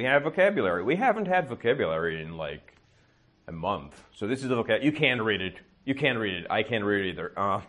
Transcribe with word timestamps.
we 0.00 0.06
have 0.06 0.22
vocabulary. 0.22 0.82
We 0.82 0.96
haven't 0.96 1.26
had 1.26 1.46
vocabulary 1.46 2.22
in 2.22 2.38
like 2.38 2.74
a 3.46 3.52
month. 3.52 4.02
So 4.14 4.26
this 4.26 4.42
is 4.42 4.48
the 4.48 4.54
vocabulary. 4.54 4.86
You 4.86 4.92
can't 4.92 5.20
read 5.20 5.42
it. 5.42 5.56
You 5.84 5.94
can't 5.94 6.18
read 6.18 6.32
it. 6.32 6.46
I 6.48 6.62
can't 6.62 6.84
read 6.84 7.04
it 7.04 7.10
either. 7.10 7.32
Uh, 7.36 7.60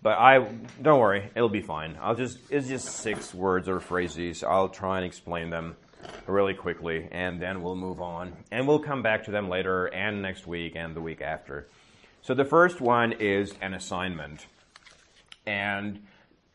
but 0.00 0.16
I 0.16 0.38
don't 0.80 0.98
worry, 0.98 1.30
it'll 1.36 1.50
be 1.50 1.60
fine. 1.60 1.98
I'll 2.00 2.14
just 2.14 2.38
it's 2.48 2.68
just 2.68 2.86
six 2.86 3.34
words 3.34 3.68
or 3.68 3.80
phrases. 3.80 4.42
I'll 4.42 4.70
try 4.70 4.96
and 4.96 5.04
explain 5.04 5.50
them 5.50 5.76
really 6.26 6.54
quickly, 6.54 7.06
and 7.12 7.38
then 7.38 7.62
we'll 7.62 7.76
move 7.76 8.00
on, 8.00 8.32
and 8.50 8.66
we'll 8.66 8.78
come 8.78 9.02
back 9.02 9.24
to 9.24 9.30
them 9.30 9.50
later, 9.50 9.84
and 9.84 10.22
next 10.22 10.46
week, 10.46 10.76
and 10.76 10.96
the 10.96 11.02
week 11.02 11.20
after. 11.20 11.68
So 12.22 12.32
the 12.32 12.46
first 12.46 12.80
one 12.80 13.12
is 13.12 13.52
an 13.60 13.74
assignment, 13.74 14.46
and 15.46 16.00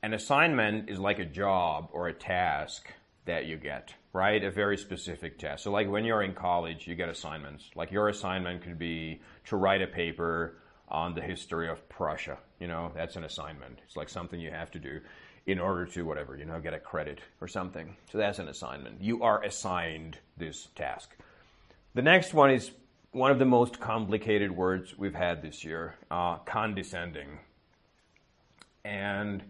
an 0.01 0.15
assignment 0.15 0.89
is 0.89 0.97
like 0.97 1.19
a 1.19 1.25
job 1.25 1.89
or 1.91 2.07
a 2.07 2.13
task 2.13 2.91
that 3.25 3.45
you 3.45 3.57
get, 3.57 3.93
right? 4.13 4.43
A 4.43 4.51
very 4.51 4.77
specific 4.77 5.37
test. 5.37 5.63
So 5.63 5.71
like 5.71 5.89
when 5.89 6.03
you're 6.03 6.23
in 6.23 6.33
college, 6.33 6.87
you 6.87 6.95
get 6.95 7.09
assignments. 7.09 7.69
Like 7.75 7.91
your 7.91 8.09
assignment 8.09 8.63
could 8.63 8.79
be 8.79 9.21
to 9.45 9.55
write 9.55 9.81
a 9.81 9.87
paper 9.87 10.55
on 10.87 11.13
the 11.13 11.21
history 11.21 11.69
of 11.69 11.87
Prussia. 11.89 12.37
You 12.59 12.67
know, 12.67 12.91
that's 12.95 13.15
an 13.15 13.23
assignment. 13.23 13.79
It's 13.85 13.95
like 13.95 14.09
something 14.09 14.39
you 14.39 14.51
have 14.51 14.71
to 14.71 14.79
do 14.79 14.99
in 15.45 15.59
order 15.59 15.85
to 15.85 16.03
whatever, 16.03 16.35
you 16.35 16.45
know, 16.45 16.59
get 16.59 16.73
a 16.73 16.79
credit 16.79 17.19
or 17.41 17.47
something. 17.47 17.95
So 18.11 18.17
that's 18.17 18.39
an 18.39 18.47
assignment. 18.47 19.01
You 19.01 19.23
are 19.23 19.43
assigned 19.43 20.17
this 20.37 20.67
task. 20.75 21.15
The 21.93 22.01
next 22.01 22.33
one 22.33 22.51
is 22.51 22.71
one 23.11 23.31
of 23.31 23.39
the 23.39 23.45
most 23.45 23.79
complicated 23.79 24.51
words 24.51 24.97
we've 24.97 25.15
had 25.15 25.41
this 25.41 25.63
year, 25.63 25.95
uh, 26.11 26.37
condescending. 26.37 27.39
And 28.85 29.43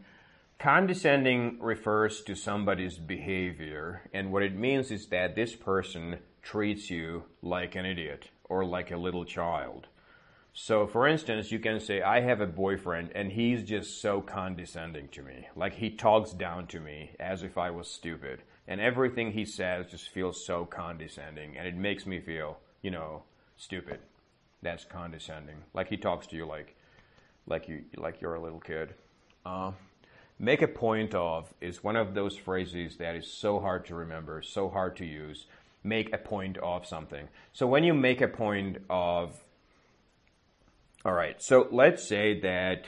condescending 0.60 1.58
refers 1.62 2.22
to 2.24 2.36
somebody's 2.36 2.98
behavior, 2.98 4.02
and 4.14 4.32
what 4.32 4.44
it 4.44 4.56
means 4.56 4.92
is 4.92 5.08
that 5.08 5.36
this 5.36 5.56
person 5.56 6.20
treats 6.42 6.90
you 6.90 7.24
like 7.42 7.76
an 7.76 7.86
idiot 7.86 8.30
or 8.50 8.66
like 8.66 8.92
a 8.92 8.98
little 8.98 9.24
child. 9.24 9.88
So, 10.54 10.88
for 10.88 11.08
instance, 11.08 11.52
you 11.52 11.60
can 11.60 11.80
say, 11.80 12.02
I 12.02 12.22
have 12.22 12.42
a 12.42 12.48
boyfriend 12.48 13.12
and 13.16 13.32
he's 13.32 13.64
just 13.64 14.02
so 14.02 14.20
condescending 14.20 15.08
to 15.10 15.22
me. 15.22 15.48
Like 15.56 15.76
he 15.76 15.90
talks 15.92 16.32
down 16.32 16.68
to 16.68 16.80
me 16.80 17.12
as 17.20 17.44
if 17.44 17.58
I 17.58 17.72
was 17.72 17.90
stupid. 17.90 18.42
And 18.68 18.82
everything 18.82 19.32
he 19.32 19.46
says 19.46 19.86
just 19.90 20.10
feels 20.10 20.46
so 20.46 20.66
condescending 20.66 21.58
and 21.58 21.68
it 21.68 21.76
makes 21.76 22.06
me 22.06 22.20
feel, 22.20 22.58
you 22.82 22.92
know, 22.92 23.24
stupid. 23.58 24.00
That's 24.62 24.84
condescending. 24.84 25.64
Like 25.74 25.88
he 25.88 25.98
talks 25.98 26.28
to 26.28 26.36
you 26.36 26.46
like, 26.46 26.76
like 27.48 27.70
you, 27.70 27.86
like 27.96 28.20
you're 28.20 28.36
a 28.36 28.42
little 28.42 28.60
kid. 28.60 28.96
Uh, 29.46 29.72
make 30.40 30.62
a 30.62 30.68
point 30.68 31.14
of 31.14 31.54
is 31.60 31.84
one 31.84 31.98
of 31.98 32.14
those 32.14 32.38
phrases 32.38 32.98
that 32.98 33.16
is 33.16 33.32
so 33.32 33.60
hard 33.60 33.86
to 33.86 33.96
remember, 33.96 34.42
so 34.42 34.70
hard 34.70 34.96
to 34.98 35.06
use. 35.06 35.46
Make 35.84 36.14
a 36.14 36.18
point 36.18 36.58
of 36.58 36.86
something. 36.86 37.28
So 37.54 37.68
when 37.68 37.84
you 37.84 37.94
make 37.94 38.22
a 38.22 38.28
point 38.28 38.78
of 38.90 39.38
all 41.06 41.14
right, 41.14 41.42
so 41.42 41.68
let's 41.72 42.06
say 42.06 42.42
that 42.42 42.86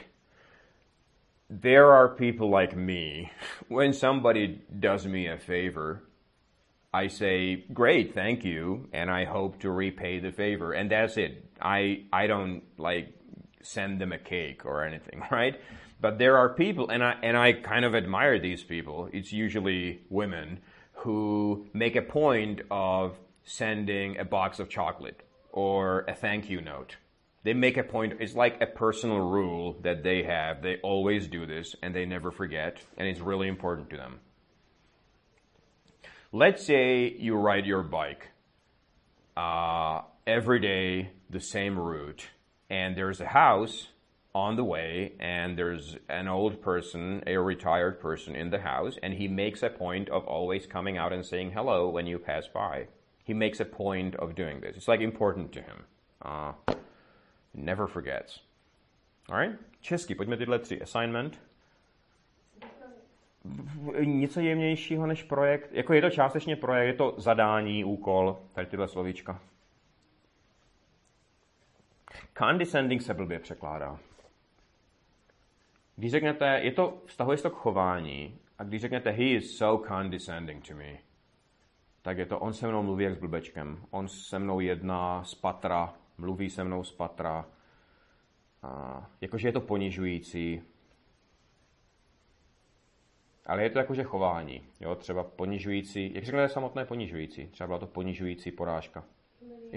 there 1.50 1.92
are 1.92 2.10
people 2.10 2.50
like 2.50 2.76
me. 2.76 3.32
When 3.70 3.94
somebody 3.94 4.62
does 4.78 5.06
me 5.06 5.28
a 5.28 5.38
favor, 5.38 6.04
I 6.94 7.08
say, 7.08 7.64
"Great, 7.74 8.14
thank 8.14 8.44
you," 8.44 8.90
and 8.92 9.10
I 9.10 9.24
hope 9.24 9.60
to 9.62 9.72
repay 9.72 10.20
the 10.20 10.34
favor, 10.34 10.74
and 10.74 10.92
that's 10.92 11.16
it. 11.16 11.46
I 11.62 12.04
I 12.12 12.28
don't 12.28 12.64
like 12.78 13.14
send 13.64 14.02
them 14.02 14.12
a 14.12 14.18
cake 14.18 14.66
or 14.66 14.84
anything, 14.84 15.24
right? 15.32 15.60
But 16.02 16.18
there 16.18 16.38
are 16.38 16.50
people, 16.50 16.90
and 16.90 17.04
I 17.04 17.16
and 17.22 17.38
I 17.38 17.54
kind 17.54 17.86
of 17.86 17.96
admire 17.96 18.40
these 18.40 18.64
people. 18.64 19.08
It's 19.14 19.32
usually 19.32 20.02
women 20.10 20.60
who 20.94 21.68
make 21.74 21.96
a 21.96 22.02
point 22.02 22.62
of 22.70 23.18
sending 23.44 24.18
a 24.18 24.26
box 24.26 24.60
of 24.60 24.70
chocolate 24.70 25.22
or 25.52 26.06
a 26.08 26.16
thank 26.16 26.50
you 26.50 26.62
note 26.62 26.98
they 27.44 27.54
make 27.54 27.78
a 27.78 27.84
point, 27.84 28.14
it's 28.20 28.36
like 28.36 28.62
a 28.62 28.68
personal 28.68 29.20
rule 29.20 29.78
that 29.82 30.04
they 30.04 30.24
have. 30.24 30.62
They 30.62 30.78
always 30.84 31.28
do 31.28 31.46
this 31.46 31.76
and 31.82 31.96
they 31.96 32.06
never 32.06 32.32
forget, 32.32 32.80
and 32.98 33.08
it's 33.08 33.20
really 33.20 33.48
important 33.48 33.90
to 33.92 33.98
them. 33.98 34.20
Let's 36.32 36.66
say 36.66 37.10
you 37.10 37.36
ride 37.36 37.66
your 37.66 37.84
bike 37.84 38.30
uh, 39.36 40.02
every 40.28 40.60
day, 40.60 41.12
the 41.30 41.42
same 41.42 41.78
route, 41.78 42.28
and 42.70 42.96
there's 42.96 43.20
a 43.20 43.28
house 43.28 43.88
on 44.34 44.56
the 44.56 44.64
way, 44.64 45.14
and 45.20 45.58
there's 45.58 45.98
an 46.10 46.28
old 46.28 46.62
person, 46.62 47.22
a 47.28 47.38
retired 47.38 48.00
person 48.00 48.36
in 48.36 48.50
the 48.50 48.60
house, 48.60 48.98
and 49.04 49.14
he 49.14 49.28
makes 49.28 49.64
a 49.64 49.70
point 49.70 50.10
of 50.10 50.26
always 50.26 50.66
coming 50.66 50.98
out 50.98 51.12
and 51.14 51.26
saying 51.26 51.52
hello 51.52 51.90
when 51.90 52.08
you 52.08 52.18
pass 52.18 52.48
by. 52.48 52.88
He 53.24 53.34
makes 53.34 53.60
a 53.60 53.66
point 53.66 54.16
of 54.16 54.36
doing 54.36 54.62
this. 54.62 54.78
It's 54.78 54.88
like 54.88 55.02
important 55.02 55.52
to 55.54 55.62
him. 55.62 55.84
Uh, 56.22 56.54
never 57.54 57.88
forgets. 57.88 58.40
Alright? 59.30 59.60
Česky, 59.82 60.16
pojďme 60.16 60.38
tyhle 60.38 60.60
tři. 60.60 60.82
Assignment. 60.82 61.40
Něco 64.00 64.40
jemnějšího 64.40 65.08
než 65.08 65.24
projekt. 65.24 65.70
Jako 65.72 65.94
je 65.94 66.02
to 66.02 66.10
částečně 66.10 66.56
projekt, 66.56 66.88
je 66.88 66.94
to 66.94 67.14
zadání, 67.18 67.86
úkol, 67.86 68.40
tady 68.54 68.68
tyhle 68.68 68.88
slovíčka. 68.88 69.40
Condescending 72.38 73.02
se 73.02 73.14
blbě 73.14 73.40
překládá. 73.40 74.00
Když 75.96 76.12
řeknete, 76.12 76.60
je 76.64 76.72
to, 76.72 77.02
vztahuje 77.06 77.38
se 77.38 77.44
to 77.44 77.50
k 77.50 77.58
chování, 77.58 78.40
a 78.58 78.64
když 78.64 78.82
řeknete, 78.82 79.12
he 79.12 79.24
is 79.24 79.58
so 79.58 79.88
condescending 79.88 80.68
to 80.68 80.76
me, 80.76 80.98
tak 82.02 82.18
je 82.18 82.26
to, 82.26 82.40
on 82.40 82.54
se 82.54 82.68
mnou 82.68 82.84
mluví 82.84 83.04
jak 83.04 83.16
s 83.16 83.20
blbečkem. 83.20 83.86
On 83.90 84.08
se 84.08 84.40
mnou 84.40 84.60
jedná 84.60 85.24
z 85.24 85.36
patra, 85.36 85.94
mluví 86.18 86.50
se 86.50 86.64
mnou 86.64 86.84
z 86.84 86.92
patra, 86.92 87.46
a 88.64 89.10
jakože 89.22 89.48
je 89.48 89.52
to 89.52 89.62
ponižující, 89.62 90.62
ale 93.46 93.64
je 93.64 93.70
to 93.70 93.80
jakože 93.80 94.04
chování, 94.04 94.64
jo, 94.80 94.96
třeba 94.96 95.24
ponižující, 95.24 96.14
jak 96.14 96.24
řeknete 96.24 96.50
samotné 96.50 96.86
ponižující, 96.86 97.48
třeba 97.48 97.68
byla 97.68 97.80
to 97.80 97.88
ponižující 97.88 98.52
porážka. 98.52 99.04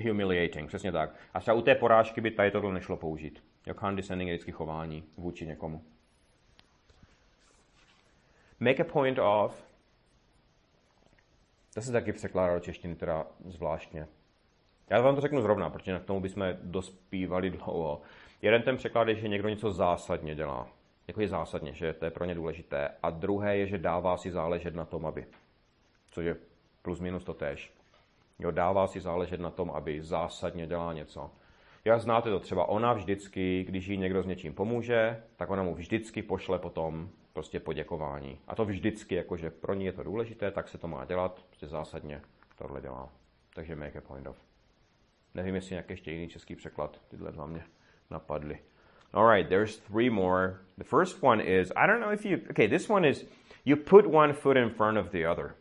Humiliating, 0.08 0.68
přesně 0.68 0.92
tak. 0.92 1.14
A 1.34 1.40
třeba 1.40 1.54
u 1.54 1.62
té 1.62 1.74
porážky 1.74 2.20
by 2.20 2.30
tady 2.30 2.50
tohle 2.50 2.72
nešlo 2.72 2.96
použít. 2.96 3.44
Jo, 3.66 3.74
condescending 3.74 4.28
je 4.28 4.34
vždycky 4.34 4.52
chování 4.52 5.04
vůči 5.16 5.46
někomu. 5.46 5.82
Make 8.64 8.82
a 8.82 8.84
point 8.84 9.18
of, 9.18 9.66
to 11.74 11.82
se 11.82 11.92
taky 11.92 12.12
překládá 12.12 12.54
do 12.54 12.60
češtiny 12.60 12.94
teda 12.94 13.26
zvláštně. 13.44 14.06
Já 14.90 15.00
vám 15.00 15.14
to 15.14 15.20
řeknu 15.20 15.42
zrovna, 15.42 15.70
protože 15.70 15.98
k 15.98 16.04
tomu 16.04 16.20
bychom 16.20 16.46
dospívali 16.62 17.50
dlouho. 17.50 18.00
Jeden 18.42 18.62
ten 18.62 18.76
překlad 18.76 19.08
je, 19.08 19.14
že 19.14 19.28
někdo 19.28 19.48
něco 19.48 19.72
zásadně 19.72 20.34
dělá. 20.34 20.68
Jako 21.08 21.20
je 21.20 21.28
zásadně, 21.28 21.72
že 21.72 21.92
to 21.92 22.04
je 22.04 22.10
pro 22.10 22.24
ně 22.24 22.34
důležité. 22.34 22.90
A 23.02 23.10
druhé 23.10 23.56
je, 23.56 23.66
že 23.66 23.78
dává 23.78 24.16
si 24.16 24.30
záležet 24.30 24.74
na 24.74 24.84
tom, 24.84 25.06
aby. 25.06 25.26
Což 26.10 26.24
je 26.24 26.36
plus 26.82 27.00
minus 27.00 27.24
to 27.24 27.34
tež. 27.34 27.72
Jo, 28.38 28.50
dává 28.50 28.86
si 28.86 29.00
záležet 29.00 29.40
na 29.40 29.50
tom, 29.50 29.70
aby 29.70 30.02
zásadně 30.02 30.66
dělá 30.66 30.92
něco. 30.92 31.30
Já 31.86 31.98
znáte 31.98 32.30
to 32.30 32.40
třeba, 32.40 32.68
ona 32.68 32.92
vždycky, 32.92 33.64
když 33.64 33.86
jí 33.86 33.96
někdo 33.96 34.22
s 34.22 34.26
něčím 34.26 34.54
pomůže, 34.54 35.22
tak 35.36 35.50
ona 35.50 35.62
mu 35.62 35.74
vždycky 35.74 36.22
pošle 36.22 36.58
potom 36.58 37.10
prostě 37.32 37.60
poděkování. 37.60 38.38
A 38.46 38.54
to 38.54 38.64
vždycky, 38.64 39.14
jakože 39.14 39.50
pro 39.50 39.74
ní 39.74 39.84
je 39.84 39.92
to 39.92 40.02
důležité, 40.02 40.50
tak 40.50 40.68
se 40.68 40.78
to 40.78 40.88
má 40.88 41.04
dělat, 41.04 41.44
prostě 41.46 41.66
zásadně 41.66 42.20
tohle 42.58 42.80
dělá. 42.80 43.08
Takže 43.54 43.76
make 43.76 43.98
a 43.98 44.00
point 44.00 44.26
of. 44.26 44.36
Nevím, 45.34 45.54
jestli 45.54 45.72
nějaký 45.72 45.92
ještě 45.92 46.12
jiný 46.12 46.28
český 46.28 46.56
překlad, 46.56 47.00
tyhle 47.08 47.32
dva 47.32 47.46
mě 47.46 47.64
napadly. 48.10 48.58
All 49.12 49.34
right, 49.34 49.48
there's 49.48 49.78
three 49.78 50.10
more. 50.10 50.56
The 50.78 50.84
first 50.84 51.22
one 51.22 51.44
is 51.44 51.72
I 51.76 51.86
don't 51.86 52.00
know 52.00 52.12
if 52.12 52.24
you, 52.26 52.38
okay, 52.50 52.68
this 52.68 52.90
one 52.90 53.08
is 53.08 53.26
you 53.64 53.76
put 53.76 54.06
one 54.06 54.32
foot 54.32 54.56
in 54.56 54.70
front 54.70 54.98
of 54.98 55.10
the 55.10 55.26
other. 55.30 55.54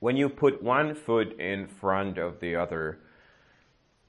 When 0.00 0.16
you 0.16 0.28
put 0.28 0.62
one 0.62 0.94
foot 0.94 1.40
in 1.40 1.66
front 1.66 2.18
of 2.18 2.38
the 2.40 2.56
other, 2.56 2.98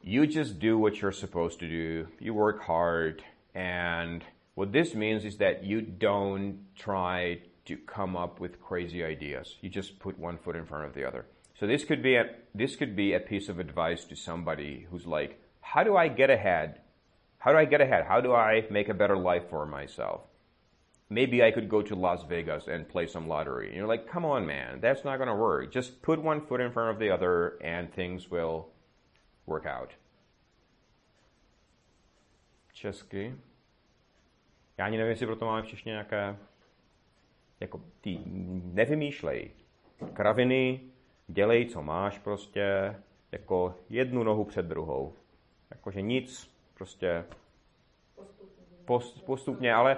you 0.06 0.26
just 0.28 0.60
do 0.60 0.78
what 0.78 1.02
you're 1.02 1.12
supposed 1.12 1.60
to 1.60 1.68
do. 1.68 2.08
You 2.20 2.34
work 2.34 2.62
hard. 2.64 3.24
And 3.54 4.24
what 4.54 4.72
this 4.72 4.96
means 4.96 5.26
is 5.26 5.38
that 5.38 5.66
you 5.66 5.82
don't 5.82 6.60
try 6.76 7.40
to 7.66 7.76
come 7.76 8.16
up 8.16 8.40
with 8.40 8.62
crazy 8.62 9.04
ideas. 9.04 9.58
You 9.60 9.70
just 9.70 10.00
put 10.00 10.18
one 10.18 10.38
foot 10.38 10.56
in 10.56 10.66
front 10.66 10.86
of 10.86 10.94
the 10.94 11.06
other. 11.06 11.26
So 11.60 11.68
this 11.68 11.84
could 11.84 12.02
be 12.02 12.16
a, 12.16 12.36
this 12.54 12.78
could 12.78 12.96
be 12.96 13.14
a 13.14 13.20
piece 13.20 13.50
of 13.50 13.60
advice 13.60 14.06
to 14.06 14.16
somebody 14.16 14.88
who's 14.90 15.06
like, 15.06 15.42
how 15.60 15.84
do 15.84 15.98
I 15.98 16.08
get 16.08 16.30
ahead 16.30 16.80
how 17.46 17.52
do 17.52 17.60
I 17.60 17.66
get 17.66 17.80
ahead? 17.80 18.06
How 18.08 18.22
do 18.22 18.34
I 18.34 18.66
make 18.72 18.90
a 18.90 18.94
better 18.96 19.16
life 19.16 19.52
for 19.52 19.68
myself? 19.68 20.22
Maybe 21.12 21.44
I 21.44 21.52
could 21.52 21.70
go 21.70 21.84
to 21.84 21.94
Las 21.94 22.24
Vegas 22.28 22.66
and 22.66 22.90
play 22.90 23.06
some 23.06 23.28
lottery. 23.28 23.68
And 23.68 23.76
you're 23.76 23.86
like, 23.86 24.10
come 24.10 24.26
on, 24.26 24.48
man, 24.48 24.80
that's 24.82 25.06
not 25.06 25.18
going 25.18 25.30
to 25.30 25.36
work. 25.36 25.72
Just 25.72 26.02
put 26.02 26.20
one 26.20 26.42
foot 26.42 26.60
in 26.60 26.72
front 26.72 26.90
of 26.90 27.00
the 27.00 27.12
other 27.12 27.60
and 27.62 27.94
things 27.94 28.32
will 28.32 28.70
work 29.48 29.66
out. 29.66 29.90
Česky. 32.74 33.36
Já 34.78 34.86
ani 34.86 34.98
nevím, 34.98 35.10
jestli 35.10 35.26
proto 35.26 35.46
máme 35.46 35.62
všichni 35.62 35.90
nějaké, 35.90 36.38
jako 37.60 37.82
ty 38.02 38.20
nevymýšlej. 38.74 39.52
Kraviny, 40.14 40.80
Dělej, 41.28 41.66
co 41.66 41.82
máš 41.82 42.20
prostě, 42.20 42.96
jako 43.32 43.76
jednu 43.90 44.24
nohu 44.24 44.44
před 44.44 44.66
druhou. 44.66 45.14
Jakože 45.72 46.02
nic, 46.02 46.52
prostě 46.74 47.26
post, 48.86 49.26
postupně, 49.26 49.74
ale 49.74 49.98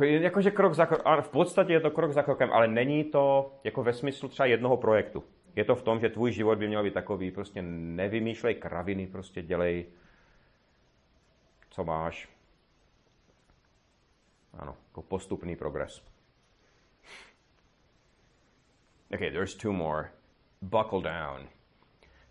jakože 0.00 0.50
krok 0.50 0.74
za 0.74 0.86
krok, 0.86 1.02
v 1.20 1.28
podstatě 1.28 1.72
je 1.72 1.80
to 1.80 1.90
krok 1.90 2.12
za 2.12 2.22
krokem, 2.22 2.52
ale 2.52 2.68
není 2.68 3.04
to 3.04 3.52
jako 3.64 3.82
ve 3.82 3.92
smyslu 3.92 4.28
třeba 4.28 4.46
jednoho 4.46 4.76
projektu. 4.76 5.24
Je 5.56 5.64
to 5.64 5.74
v 5.74 5.82
tom, 5.82 6.00
že 6.00 6.08
tvůj 6.08 6.32
život 6.32 6.58
by 6.58 6.68
měl 6.68 6.82
být 6.82 6.94
takový, 6.94 7.30
prostě 7.30 7.62
nevymýšlej 7.62 8.54
kraviny, 8.54 9.06
prostě 9.06 9.42
dělej, 9.42 9.86
co 11.70 11.84
máš. 11.84 12.28
Ano, 14.58 14.76
jako 14.88 15.02
postupný 15.02 15.56
progres. 15.56 16.02
Okay, 19.14 19.30
there's 19.30 19.54
two 19.54 19.72
more. 19.72 20.10
Buckle 20.62 21.02
down. 21.02 21.48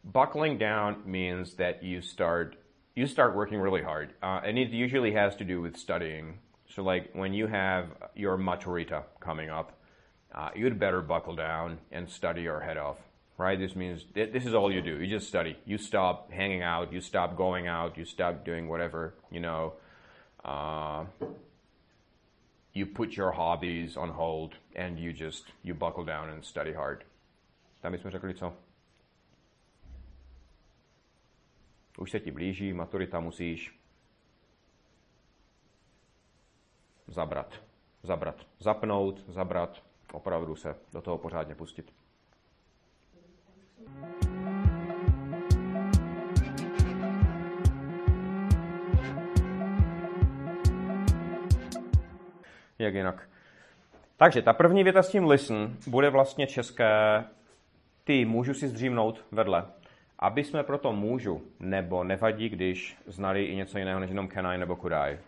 Buckling 0.04 0.60
down 0.60 1.02
means 1.06 1.56
that 1.56 1.84
you 1.84 2.02
start 2.02 2.56
you 2.96 3.08
start 3.08 3.36
working 3.36 3.62
really 3.62 3.82
hard, 3.82 4.14
uh, 4.22 4.42
and 4.44 4.58
it 4.58 4.72
usually 4.72 5.14
has 5.14 5.36
to 5.36 5.44
do 5.44 5.62
with 5.62 5.78
studying. 5.78 6.40
So, 6.68 6.84
like 6.84 7.10
when 7.14 7.34
you 7.34 7.48
have 7.48 7.86
your 8.16 8.38
maturita 8.38 9.04
coming 9.20 9.50
up, 9.50 9.72
uh, 10.34 10.50
you'd 10.56 10.80
better 10.80 11.02
buckle 11.02 11.36
down 11.36 11.80
and 11.92 12.10
study 12.10 12.42
your 12.42 12.60
head 12.60 12.78
off 12.78 12.98
right? 13.40 13.58
This 13.58 13.76
means 13.76 14.06
th- 14.14 14.32
this 14.34 14.46
is 14.46 14.54
all 14.54 14.72
you 14.72 14.82
do. 14.82 15.02
You 15.02 15.08
just 15.08 15.28
study. 15.28 15.56
You 15.66 15.78
stop 15.78 16.32
hanging 16.32 16.62
out. 16.62 16.92
You 16.94 17.02
stop 17.02 17.36
going 17.36 17.68
out. 17.68 17.98
You 17.98 18.06
stop 18.06 18.46
doing 18.46 18.68
whatever, 18.68 19.14
you 19.32 19.40
know. 19.40 19.74
Uh, 20.44 21.06
you 22.74 22.86
put 22.86 23.18
your 23.18 23.32
hobbies 23.32 23.98
on 23.98 24.10
hold 24.10 24.56
and 24.76 25.00
you 25.00 25.14
just, 25.14 25.46
you 25.64 25.74
buckle 25.74 26.04
down 26.04 26.30
and 26.30 26.46
study 26.46 26.74
hard. 26.74 27.04
Tam 27.82 27.92
bychom 27.92 28.12
řekli 28.12 28.34
co? 28.34 28.54
Už 31.98 32.12
se 32.12 32.20
ti 32.20 32.32
blíží, 32.32 32.74
maturita 32.74 33.20
musíš 33.20 33.80
zabrat. 37.08 37.62
Zabrat. 38.04 38.48
Zapnout, 38.60 39.24
zabrat, 39.28 39.84
opravdu 40.14 40.56
se 40.56 40.76
do 40.94 41.02
toho 41.02 41.18
pořádně 41.18 41.56
pustit. 41.56 41.99
Jak 52.80 52.94
jinak. 52.94 53.30
Takže 54.18 54.42
ta 54.42 54.54
první 54.54 54.84
věta 54.84 55.04
s 55.04 55.10
tím 55.10 55.28
listen 55.28 55.78
bude 55.88 56.10
vlastně 56.10 56.48
české 56.48 57.24
ty 58.04 58.26
můžu 58.26 58.54
si 58.54 58.68
zdřímnout 58.68 59.26
vedle. 59.32 59.66
Aby 60.20 60.44
jsme 60.44 60.64
proto 60.64 60.94
můžu 60.94 61.42
nebo 61.60 62.04
nevadí, 62.04 62.50
když 62.50 62.98
znali 63.08 63.46
i 63.46 63.56
něco 63.56 63.78
jiného 63.78 64.00
než 64.00 64.10
jenom 64.10 64.30
can 64.30 64.48
I 64.48 64.58
nebo 64.58 64.76
could 64.76 64.94
I. 64.94 65.20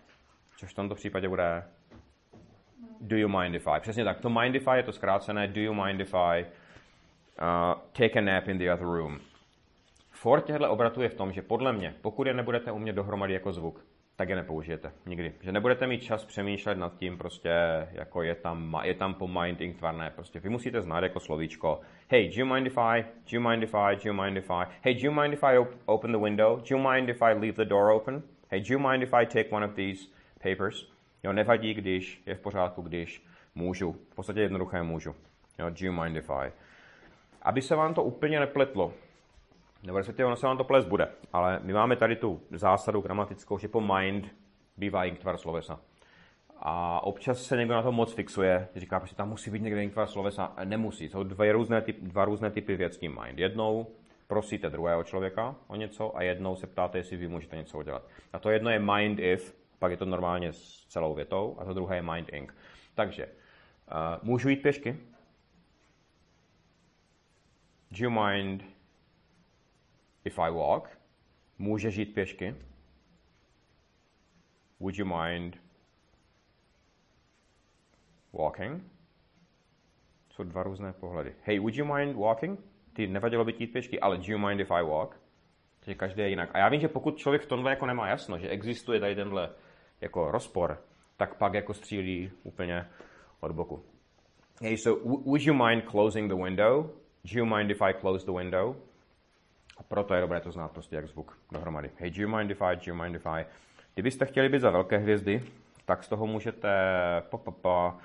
Což 0.58 0.72
v 0.72 0.76
tomto 0.76 0.96
případě 0.96 1.30
bude 1.30 1.64
do 3.02 3.18
you 3.18 3.30
mind 3.40 3.56
if 3.56 3.68
I. 3.68 3.80
Přesně 3.80 4.04
tak. 4.04 4.20
To 4.20 4.30
mind 4.30 4.56
if 4.56 4.68
I 4.68 4.78
je 4.78 4.84
to 4.84 4.92
zkrácené 4.92 5.48
do 5.48 5.62
you 5.62 5.74
mind 5.74 6.00
if 6.00 6.14
I 6.14 6.46
take 7.92 8.20
a 8.20 8.22
nap 8.22 8.48
in 8.48 8.58
the 8.58 8.74
other 8.74 8.86
room. 8.86 9.20
For 10.12 10.42
těchto 10.42 10.72
obratů 10.72 11.02
je 11.02 11.10
v 11.10 11.16
tom, 11.16 11.32
že 11.32 11.42
podle 11.42 11.74
mě, 11.74 11.96
pokud 12.02 12.28
je 12.28 12.34
nebudete 12.34 12.72
umět 12.72 12.94
dohromady 12.94 13.34
jako 13.34 13.54
zvuk, 13.54 13.86
tak 14.16 14.30
je 14.30 14.36
nepoužijete. 14.36 14.92
Nikdy. 15.06 15.34
Že 15.42 15.52
nebudete 15.52 15.88
mít 15.88 16.04
čas 16.04 16.26
přemýšlet 16.26 16.78
nad 16.78 16.98
tím, 16.98 17.18
prostě, 17.18 17.50
jako 17.92 18.22
je 18.22 18.36
tam, 18.36 18.78
je 18.84 18.94
tam 18.94 19.14
po 19.14 19.28
minding 19.28 19.78
tvarné. 19.78 20.10
Prostě 20.10 20.40
vy 20.40 20.50
musíte 20.50 20.82
znát 20.82 21.04
jako 21.04 21.20
slovíčko. 21.20 21.80
Hey, 22.10 22.30
do 22.30 22.34
you 22.40 22.46
mind 22.54 22.68
if 22.68 22.78
I? 22.78 23.02
Do 23.02 23.38
you 23.38 23.50
mind 23.50 23.64
if 23.64 23.74
I? 23.76 23.96
Do 23.96 24.02
you 24.06 24.14
mind 24.14 24.38
if 24.38 24.50
I? 24.50 24.66
Hey, 24.82 24.94
do 24.94 25.00
you 25.00 25.12
mind 25.12 25.34
if 25.34 25.44
I 25.44 25.58
op- 25.58 25.76
open 25.86 26.12
the 26.12 26.18
window? 26.18 26.56
Do 26.56 26.76
you 26.76 26.92
mind 26.92 27.10
if 27.10 27.22
I 27.22 27.34
leave 27.34 27.54
the 27.54 27.66
door 27.66 27.92
open? 27.92 28.24
Hey, 28.50 28.62
do 28.62 28.74
you 28.74 28.80
mind 28.80 29.04
if 29.04 29.14
I 29.14 29.26
take 29.26 29.56
one 29.56 29.66
of 29.66 29.74
these 29.74 30.08
papers? 30.44 30.92
Jo, 31.24 31.34
nevadí, 31.34 31.74
když 31.74 32.24
je 32.26 32.36
v 32.36 32.40
pořádku, 32.40 32.82
když 32.82 33.26
můžu. 33.56 33.92
V 33.92 34.16
podstatě 34.16 34.42
jednoduché 34.42 34.84
můžu. 34.84 35.16
Jo, 35.60 35.70
do 35.70 35.86
you 35.86 35.92
mind 36.04 36.18
if 36.18 36.30
I? 36.30 36.52
Aby 37.42 37.62
se 37.62 37.76
vám 37.76 37.94
to 37.94 38.04
úplně 38.04 38.40
nepletlo, 38.40 38.94
nebo 39.84 39.98
respektive 39.98 40.28
ono 40.28 40.36
se 40.36 40.48
vám 40.48 40.58
to 40.58 40.64
ples 40.64 40.86
bude, 40.86 41.08
ale 41.34 41.60
my 41.64 41.74
máme 41.74 41.96
tady 41.96 42.16
tu 42.16 42.42
zásadu 42.52 43.02
gramatickou, 43.02 43.58
že 43.58 43.68
po 43.68 43.82
mind 43.82 44.36
bývá 44.78 45.06
inktvar 45.06 45.38
slovesa. 45.38 45.80
A 46.64 47.04
občas 47.04 47.44
se 47.44 47.58
někdo 47.58 47.74
na 47.74 47.82
to 47.82 47.92
moc 47.92 48.14
fixuje, 48.14 48.68
říká, 48.76 49.02
že 49.06 49.16
tam 49.16 49.30
musí 49.30 49.52
být 49.52 49.62
někde 49.62 49.84
inktvar 49.84 50.08
slovesa. 50.08 50.54
Nemusí, 50.64 51.10
jsou 51.10 51.24
dva 51.24 51.52
různé, 51.52 51.82
typ, 51.82 51.98
dva 52.02 52.26
různé 52.26 52.52
typy 52.52 52.76
věc 52.76 52.98
tím 52.98 53.20
mind. 53.24 53.40
Jednou 53.40 53.88
prosíte 54.28 54.70
druhého 54.70 55.04
člověka 55.04 55.56
o 55.68 55.76
něco 55.76 56.18
a 56.18 56.22
jednou 56.22 56.56
se 56.56 56.68
ptáte, 56.68 56.98
jestli 56.98 57.18
vy 57.18 57.28
můžete 57.28 57.56
něco 57.58 57.78
udělat. 57.78 58.04
A 58.34 58.40
to 58.40 58.50
jedno 58.50 58.70
je 58.70 58.80
mind 58.80 59.20
if, 59.20 59.56
pak 59.80 59.92
je 59.92 59.98
to 59.98 60.06
normálně 60.06 60.54
s 60.54 60.86
celou 60.88 61.14
větou, 61.14 61.58
a 61.60 61.66
to 61.66 61.74
druhé 61.74 61.96
je 61.96 62.02
mind 62.02 62.30
ink. 62.34 62.56
Takže, 62.96 63.26
uh, 63.26 64.24
můžu 64.24 64.50
jít 64.50 64.62
pěšky? 64.62 64.98
Do 67.92 68.04
you 68.04 68.10
mind 68.10 68.64
if 70.26 70.40
I 70.40 70.52
walk? 70.52 70.90
Může 71.58 71.92
žít 71.92 72.14
pěšky? 72.14 72.56
Would 74.80 74.98
you 74.98 75.06
mind 75.06 75.58
walking? 78.34 78.84
Jsou 80.30 80.44
dva 80.44 80.64
různé 80.64 80.94
pohledy. 80.94 81.36
Hey, 81.44 81.60
would 81.60 81.76
you 81.76 81.96
mind 81.96 82.18
walking? 82.18 82.60
Ty 82.94 83.08
nevadilo 83.08 83.46
by 83.46 83.54
jít 83.60 83.68
pěšky, 83.68 84.00
ale 84.00 84.18
do 84.18 84.24
you 84.28 84.38
mind 84.38 84.60
if 84.60 84.72
I 84.72 84.84
walk? 84.84 85.20
Takže 85.80 85.96
každý 85.96 86.22
je 86.22 86.30
jinak. 86.30 86.50
A 86.54 86.58
já 86.58 86.70
vím, 86.70 86.82
že 86.82 86.88
pokud 86.88 87.18
člověk 87.18 87.42
v 87.42 87.48
tomhle 87.48 87.72
jako 87.72 87.86
nemá 87.86 88.08
jasno, 88.08 88.40
že 88.40 88.50
existuje 88.50 89.00
tady 89.00 89.16
tenhle 89.16 89.50
jako 90.02 90.32
rozpor, 90.32 90.84
tak 91.18 91.38
pak 91.38 91.54
jako 91.54 91.74
střílí 91.74 92.32
úplně 92.44 92.90
od 93.40 93.52
boku. 93.52 93.86
Hey, 94.62 94.78
so 94.78 95.10
would 95.26 95.42
you 95.42 95.54
mind 95.54 95.90
closing 95.90 96.30
the 96.32 96.44
window? 96.44 97.01
Do 97.24 97.40
you 97.40 97.46
mind 97.46 97.72
if 97.72 97.82
I 97.82 97.94
close 97.94 98.26
the 98.26 98.32
window? 98.32 98.76
A 99.78 99.84
proto 99.84 100.14
je 100.14 100.22
dobré 100.22 100.40
to 100.40 100.52
znát 100.52 100.72
prostě 100.72 100.96
jak 100.96 101.08
zvuk 101.08 101.38
dohromady. 101.52 101.90
Hey, 101.98 102.10
do 102.10 102.22
you 102.22 102.38
mind 102.38 102.52
if 102.52 102.62
I, 102.62 102.76
do 102.76 102.82
you 102.86 102.96
mind 102.96 103.16
if 103.16 103.26
I. 103.26 103.46
Kdybyste 103.94 104.26
chtěli 104.26 104.50
být 104.50 104.60
za 104.60 104.70
velké 104.70 104.98
hvězdy, 104.98 105.44
tak 105.86 106.04
z 106.04 106.08
toho 106.08 106.28
můžete... 106.28 106.70
Pa, 107.30 107.38
pa, 107.38 107.52
pa. 107.52 107.98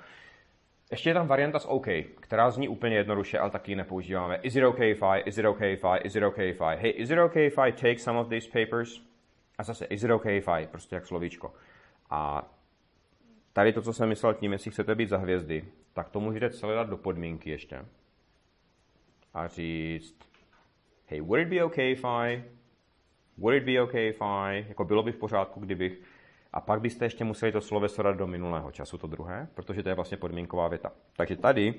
Ještě 0.91 1.09
je 1.09 1.13
tam 1.13 1.27
varianta 1.27 1.59
s 1.59 1.65
OK, 1.65 1.87
která 2.19 2.51
zní 2.51 2.67
úplně 2.67 2.95
jednoduše, 2.95 3.39
ale 3.39 3.49
taky 3.49 3.71
ji 3.71 3.75
nepoužíváme. 3.75 4.35
Is 4.35 4.55
it 4.55 4.63
okay 4.63 4.91
if 4.91 5.03
I, 5.03 5.21
is 5.25 5.37
it 5.37 5.45
okay 5.45 5.73
if 5.73 5.85
I, 5.85 5.97
is 6.03 6.15
it 6.15 6.23
okay 6.23 6.49
if 6.49 6.61
I. 6.61 6.75
Hey, 6.75 6.93
is 6.97 7.09
it 7.09 7.19
okay 7.19 7.45
if 7.45 7.57
I 7.57 7.71
take 7.71 7.99
some 7.99 8.19
of 8.19 8.29
these 8.29 8.49
papers? 8.49 9.01
A 9.57 9.63
zase, 9.63 9.85
is 9.85 10.03
it 10.03 10.11
okay 10.11 10.37
if 10.37 10.47
I, 10.47 10.67
prostě 10.67 10.95
jak 10.95 11.05
slovíčko. 11.05 11.53
A 12.09 12.51
tady 13.53 13.73
to, 13.73 13.81
co 13.81 13.93
jsem 13.93 14.09
myslel 14.09 14.33
tím, 14.33 14.51
jestli 14.51 14.71
chcete 14.71 14.95
být 14.95 15.09
za 15.09 15.17
hvězdy, 15.17 15.65
tak 15.93 16.09
to 16.09 16.19
můžete 16.19 16.49
celé 16.49 16.75
dát 16.75 16.89
do 16.89 16.97
podmínky 16.97 17.49
ještě. 17.49 17.85
A 19.37 19.47
říct, 19.47 20.15
hey, 21.05 21.21
would 21.21 21.41
it 21.41 21.47
be 21.47 21.63
okay 21.63 21.91
if 21.91 22.05
I, 22.05 22.43
would 23.37 23.55
it 23.55 23.63
be 23.63 23.81
okay 23.81 24.07
if 24.07 24.21
I, 24.21 24.65
jako 24.69 24.85
bylo 24.85 25.03
by 25.03 25.11
v 25.11 25.17
pořádku, 25.17 25.59
kdybych, 25.59 26.01
a 26.53 26.61
pak 26.61 26.81
byste 26.81 27.05
ještě 27.05 27.23
museli 27.23 27.51
to 27.51 27.61
sloveso 27.61 28.03
dát 28.03 28.17
do 28.17 28.27
minulého 28.27 28.71
času, 28.71 28.97
to 28.97 29.07
druhé, 29.07 29.47
protože 29.53 29.83
to 29.83 29.89
je 29.89 29.95
vlastně 29.95 30.17
podmínková 30.17 30.67
věta. 30.67 30.91
Takže 31.15 31.35
tady 31.35 31.73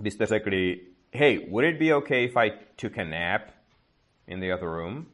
byste 0.00 0.26
řekli, 0.26 0.80
hey, 1.12 1.46
would 1.50 1.64
it 1.64 1.78
be 1.78 1.94
okay 1.94 2.24
if 2.24 2.36
I 2.36 2.52
took 2.76 2.98
a 2.98 3.04
nap 3.04 3.42
in 4.26 4.40
the 4.40 4.54
other 4.54 4.68
room? 4.68 5.06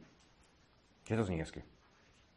Že 1.09 1.15
to 1.15 1.23
zní 1.23 1.39
hezky. 1.39 1.63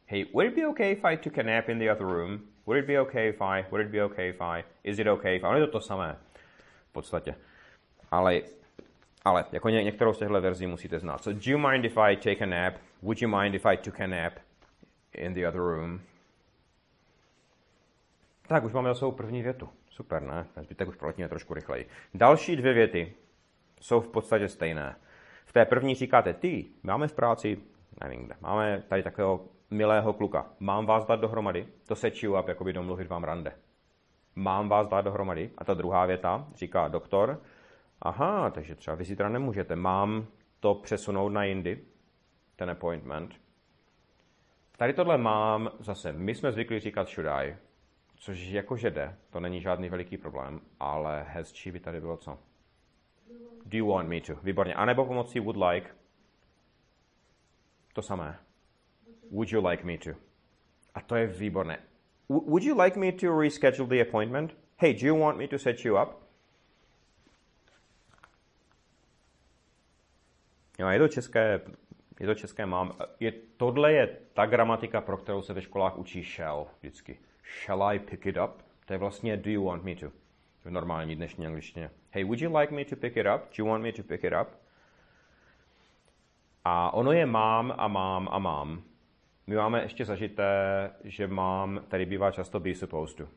Hey, 0.06 0.24
would 0.32 0.46
it 0.46 0.54
be 0.54 0.66
okay 0.66 0.92
if 0.92 1.04
I 1.04 1.16
took 1.16 1.38
a 1.38 1.42
nap 1.42 1.68
in 1.68 1.78
the 1.78 1.92
other 1.92 2.06
room? 2.06 2.40
Would 2.66 2.78
it 2.78 2.86
be 2.86 3.00
okay 3.00 3.28
if 3.28 3.40
I, 3.40 3.64
would 3.70 3.86
it 3.86 3.92
be 3.92 4.04
okay 4.04 4.28
if 4.28 4.40
I, 4.40 4.64
is 4.84 4.98
it 4.98 5.06
okay 5.06 5.36
if 5.36 5.44
I? 5.44 5.46
Ono 5.46 5.58
je 5.58 5.66
to 5.66 5.72
to 5.72 5.80
samé 5.80 6.16
v 6.88 6.92
podstatě. 6.92 7.34
Ale 8.10 8.42
ale 9.24 9.44
jako 9.52 9.68
ně, 9.68 9.82
některou 9.82 10.12
z 10.12 10.18
těchto 10.18 10.40
verzí 10.40 10.66
musíte 10.66 10.98
znát. 10.98 11.22
So, 11.22 11.40
do 11.44 11.50
you 11.50 11.58
mind 11.58 11.84
if 11.84 11.98
I 11.98 12.16
take 12.16 12.44
a 12.44 12.46
nap? 12.46 12.74
Would 13.02 13.22
you 13.22 13.28
mind 13.28 13.54
if 13.54 13.66
I 13.66 13.76
took 13.76 14.00
a 14.00 14.06
nap 14.06 14.32
in 15.12 15.34
the 15.34 15.48
other 15.48 15.60
room? 15.60 16.00
Tak, 18.46 18.64
už 18.64 18.72
máme 18.72 18.88
za 18.88 18.94
svou 18.94 19.12
první 19.12 19.42
větu. 19.42 19.68
Super, 19.90 20.22
ne? 20.22 20.46
Zbytek 20.60 20.88
už 20.88 20.96
proletíme 20.96 21.28
trošku 21.28 21.54
rychleji. 21.54 21.88
Další 22.14 22.56
dvě 22.56 22.72
věty 22.72 23.12
jsou 23.80 24.00
v 24.00 24.08
podstatě 24.08 24.48
stejné. 24.48 24.96
V 25.44 25.52
té 25.52 25.64
první 25.64 25.94
říkáte, 25.94 26.34
ty, 26.34 26.66
máme 26.82 27.08
v 27.08 27.12
práci, 27.12 27.58
nevím 28.04 28.24
kde, 28.24 28.34
máme 28.40 28.82
tady 28.88 29.02
takového 29.02 29.44
milého 29.70 30.12
kluka. 30.12 30.46
Mám 30.60 30.86
vás 30.86 31.06
dát 31.06 31.20
dohromady? 31.20 31.66
To 31.86 31.94
se 31.94 32.10
you 32.22 32.38
up, 32.38 32.48
jako 32.48 32.64
by 32.64 32.72
domluvit 32.72 33.08
vám 33.08 33.24
rande. 33.24 33.52
Mám 34.36 34.68
vás 34.68 34.88
dát 34.88 35.00
dohromady? 35.00 35.50
A 35.58 35.64
ta 35.64 35.74
druhá 35.74 36.06
věta 36.06 36.46
říká 36.54 36.88
doktor, 36.88 37.40
Aha, 38.02 38.50
takže 38.50 38.74
třeba 38.74 38.96
vy 38.96 39.04
zítra 39.04 39.28
nemůžete. 39.28 39.76
Mám 39.76 40.26
to 40.60 40.74
přesunout 40.74 41.28
na 41.28 41.44
jindy, 41.44 41.84
ten 42.56 42.70
appointment. 42.70 43.34
Tady 44.76 44.92
tohle 44.92 45.18
mám 45.18 45.70
zase, 45.78 46.12
my 46.12 46.34
jsme 46.34 46.52
zvyklí 46.52 46.80
říkat 46.80 47.08
should 47.08 47.28
I, 47.32 47.56
což 48.16 48.46
jakože 48.46 48.90
jde, 48.90 49.16
to 49.30 49.40
není 49.40 49.60
žádný 49.60 49.88
veliký 49.88 50.16
problém, 50.18 50.60
ale 50.80 51.26
hezčí 51.28 51.70
by 51.70 51.80
tady 51.80 52.00
bylo 52.00 52.16
co? 52.16 52.38
Do 53.66 53.78
you 53.78 53.86
want 53.86 54.08
me 54.08 54.20
to? 54.20 54.34
Výborně. 54.42 54.74
A 54.74 54.84
nebo 54.84 55.04
pomocí 55.04 55.40
would 55.40 55.56
like. 55.56 55.90
To 57.92 58.02
samé. 58.02 58.38
Would 59.30 59.52
you 59.52 59.66
like 59.66 59.84
me 59.84 59.98
to? 59.98 60.10
A 60.94 61.00
to 61.00 61.16
je 61.16 61.26
výborné. 61.26 61.78
Would 62.28 62.62
you 62.62 62.80
like 62.80 62.98
me 62.98 63.12
to 63.12 63.40
reschedule 63.40 63.88
the 63.88 64.08
appointment? 64.08 64.56
Hey, 64.76 64.94
do 64.94 65.06
you 65.06 65.18
want 65.18 65.38
me 65.38 65.48
to 65.48 65.58
set 65.58 65.84
you 65.84 66.02
up? 66.02 66.29
Jo, 70.80 70.88
je 70.88 70.98
to 70.98 71.08
české, 71.08 71.60
je 72.20 72.26
to 72.26 72.34
české 72.34 72.66
mám. 72.66 72.92
Je, 73.20 73.32
tohle 73.56 73.92
je 73.92 74.16
ta 74.32 74.46
gramatika, 74.46 75.00
pro 75.00 75.16
kterou 75.16 75.42
se 75.42 75.52
ve 75.52 75.62
školách 75.62 75.98
učí 75.98 76.22
shall 76.22 76.66
vždycky. 76.80 77.18
Shall 77.64 77.82
I 77.82 77.98
pick 77.98 78.26
it 78.26 78.36
up? 78.44 78.62
To 78.86 78.92
je 78.92 78.98
vlastně 78.98 79.36
do 79.36 79.50
you 79.50 79.64
want 79.64 79.84
me 79.84 79.96
to? 79.96 80.10
V 80.64 80.70
normální 80.70 81.16
dnešní 81.16 81.46
angličtině. 81.46 81.90
Hey, 82.10 82.24
would 82.24 82.40
you 82.40 82.56
like 82.56 82.74
me 82.74 82.84
to 82.84 82.96
pick 82.96 83.16
it 83.16 83.26
up? 83.34 83.42
Do 83.42 83.64
you 83.64 83.66
want 83.66 83.82
me 83.82 83.92
to 83.92 84.02
pick 84.02 84.24
it 84.24 84.32
up? 84.42 84.48
A 86.64 86.94
ono 86.94 87.12
je 87.12 87.26
mám 87.26 87.74
a 87.78 87.88
mám 87.88 88.28
a 88.30 88.38
mám. 88.38 88.82
My 89.46 89.56
máme 89.56 89.82
ještě 89.82 90.04
zažité, 90.04 90.44
že 91.04 91.26
mám, 91.26 91.84
tady 91.88 92.06
bývá 92.06 92.30
často 92.30 92.60
be 92.60 92.74
supposed 92.74 93.16
to. 93.16 93.28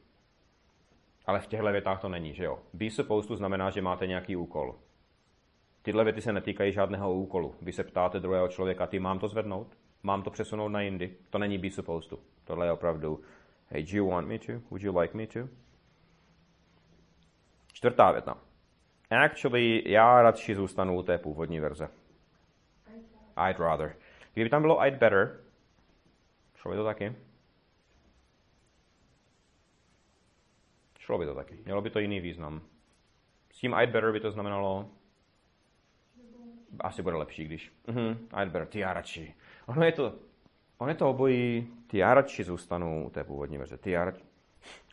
Ale 1.26 1.40
v 1.40 1.48
těchto 1.48 1.72
větách 1.72 2.02
to 2.02 2.10
není, 2.10 2.34
že 2.34 2.44
jo? 2.44 2.60
Be 2.74 2.90
supposed 2.90 3.28
to 3.28 3.36
znamená, 3.36 3.70
že 3.70 3.82
máte 3.82 4.08
nějaký 4.08 4.36
úkol. 4.36 4.76
Tyhle 5.84 6.04
věty 6.04 6.22
se 6.22 6.34
netýkají 6.34 6.72
žádného 6.72 7.14
úkolu. 7.14 7.56
Vy 7.62 7.74
se 7.74 7.84
ptáte 7.84 8.20
druhého 8.20 8.48
člověka, 8.48 8.88
ty 8.88 9.00
mám 9.00 9.20
to 9.20 9.28
zvednout? 9.28 9.78
Mám 10.04 10.24
to 10.24 10.32
přesunout 10.32 10.70
na 10.70 10.82
jindy? 10.82 11.18
To 11.30 11.38
není 11.38 11.58
be 11.58 11.70
supposed 11.70 12.10
to. 12.10 12.20
Tohle 12.44 12.66
je 12.68 12.72
opravdu, 12.72 13.24
hey, 13.68 13.84
do 13.84 13.98
you 13.98 14.10
want 14.10 14.28
me 14.28 14.40
to? 14.40 14.54
Would 14.70 14.84
you 14.84 15.00
like 15.00 15.18
me 15.18 15.28
to? 15.28 15.40
Čtvrtá 17.74 18.12
věta. 18.12 18.38
Actually, 19.10 19.84
já 19.86 20.22
radši 20.22 20.56
zůstanu 20.56 21.00
u 21.00 21.04
té 21.04 21.18
původní 21.18 21.60
verze. 21.60 21.90
I'd 23.50 23.60
rather. 23.60 23.96
Kdyby 24.34 24.50
tam 24.50 24.62
bylo 24.62 24.86
I'd 24.86 24.96
better, 24.96 25.40
šlo 26.56 26.72
by 26.72 26.78
to 26.78 26.84
taky? 26.84 27.16
Šlo 31.00 31.18
by 31.18 31.26
to 31.26 31.36
taky. 31.36 31.60
Mělo 31.66 31.82
by 31.82 31.90
to 31.90 32.00
jiný 32.00 32.20
význam. 32.20 32.62
S 33.52 33.58
tím 33.58 33.74
I'd 33.74 33.90
better 33.90 34.12
by 34.12 34.20
to 34.20 34.32
znamenalo 34.32 34.90
asi 36.80 37.02
bude 37.02 37.16
lepší, 37.16 37.46
když. 37.46 37.74
Mhm, 37.88 38.28
I'd 38.42 38.50
better, 38.50 38.66
ty 38.68 38.80
já 38.80 38.94
radši. 38.94 39.34
Ono 39.66 39.86
je 39.86 39.92
to, 39.92 40.14
ono 40.78 40.92
je 40.92 40.96
to 40.96 41.10
obojí, 41.10 41.68
ty 41.88 41.98
já 41.98 42.14
radši 42.14 42.44
zůstanu 42.44 43.06
u 43.06 43.10
té 43.10 43.24
původní 43.24 43.58
verze. 43.58 43.78
Ty 43.78 43.92
já 43.92 44.06
radši. 44.06 44.24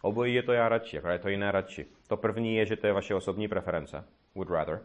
Obojí 0.03 0.35
je 0.35 0.43
to 0.43 0.53
já 0.53 0.69
radši, 0.69 0.99
akorát 0.99 1.13
je 1.13 1.19
to 1.19 1.29
jiné 1.29 1.53
radši. 1.53 1.87
To 2.07 2.17
první 2.17 2.57
je, 2.57 2.67
že 2.67 2.77
to 2.77 2.87
je 2.87 2.93
vaše 2.93 3.15
osobní 3.15 3.49
preference. 3.49 4.05
Would 4.35 4.51
rather. 4.51 4.81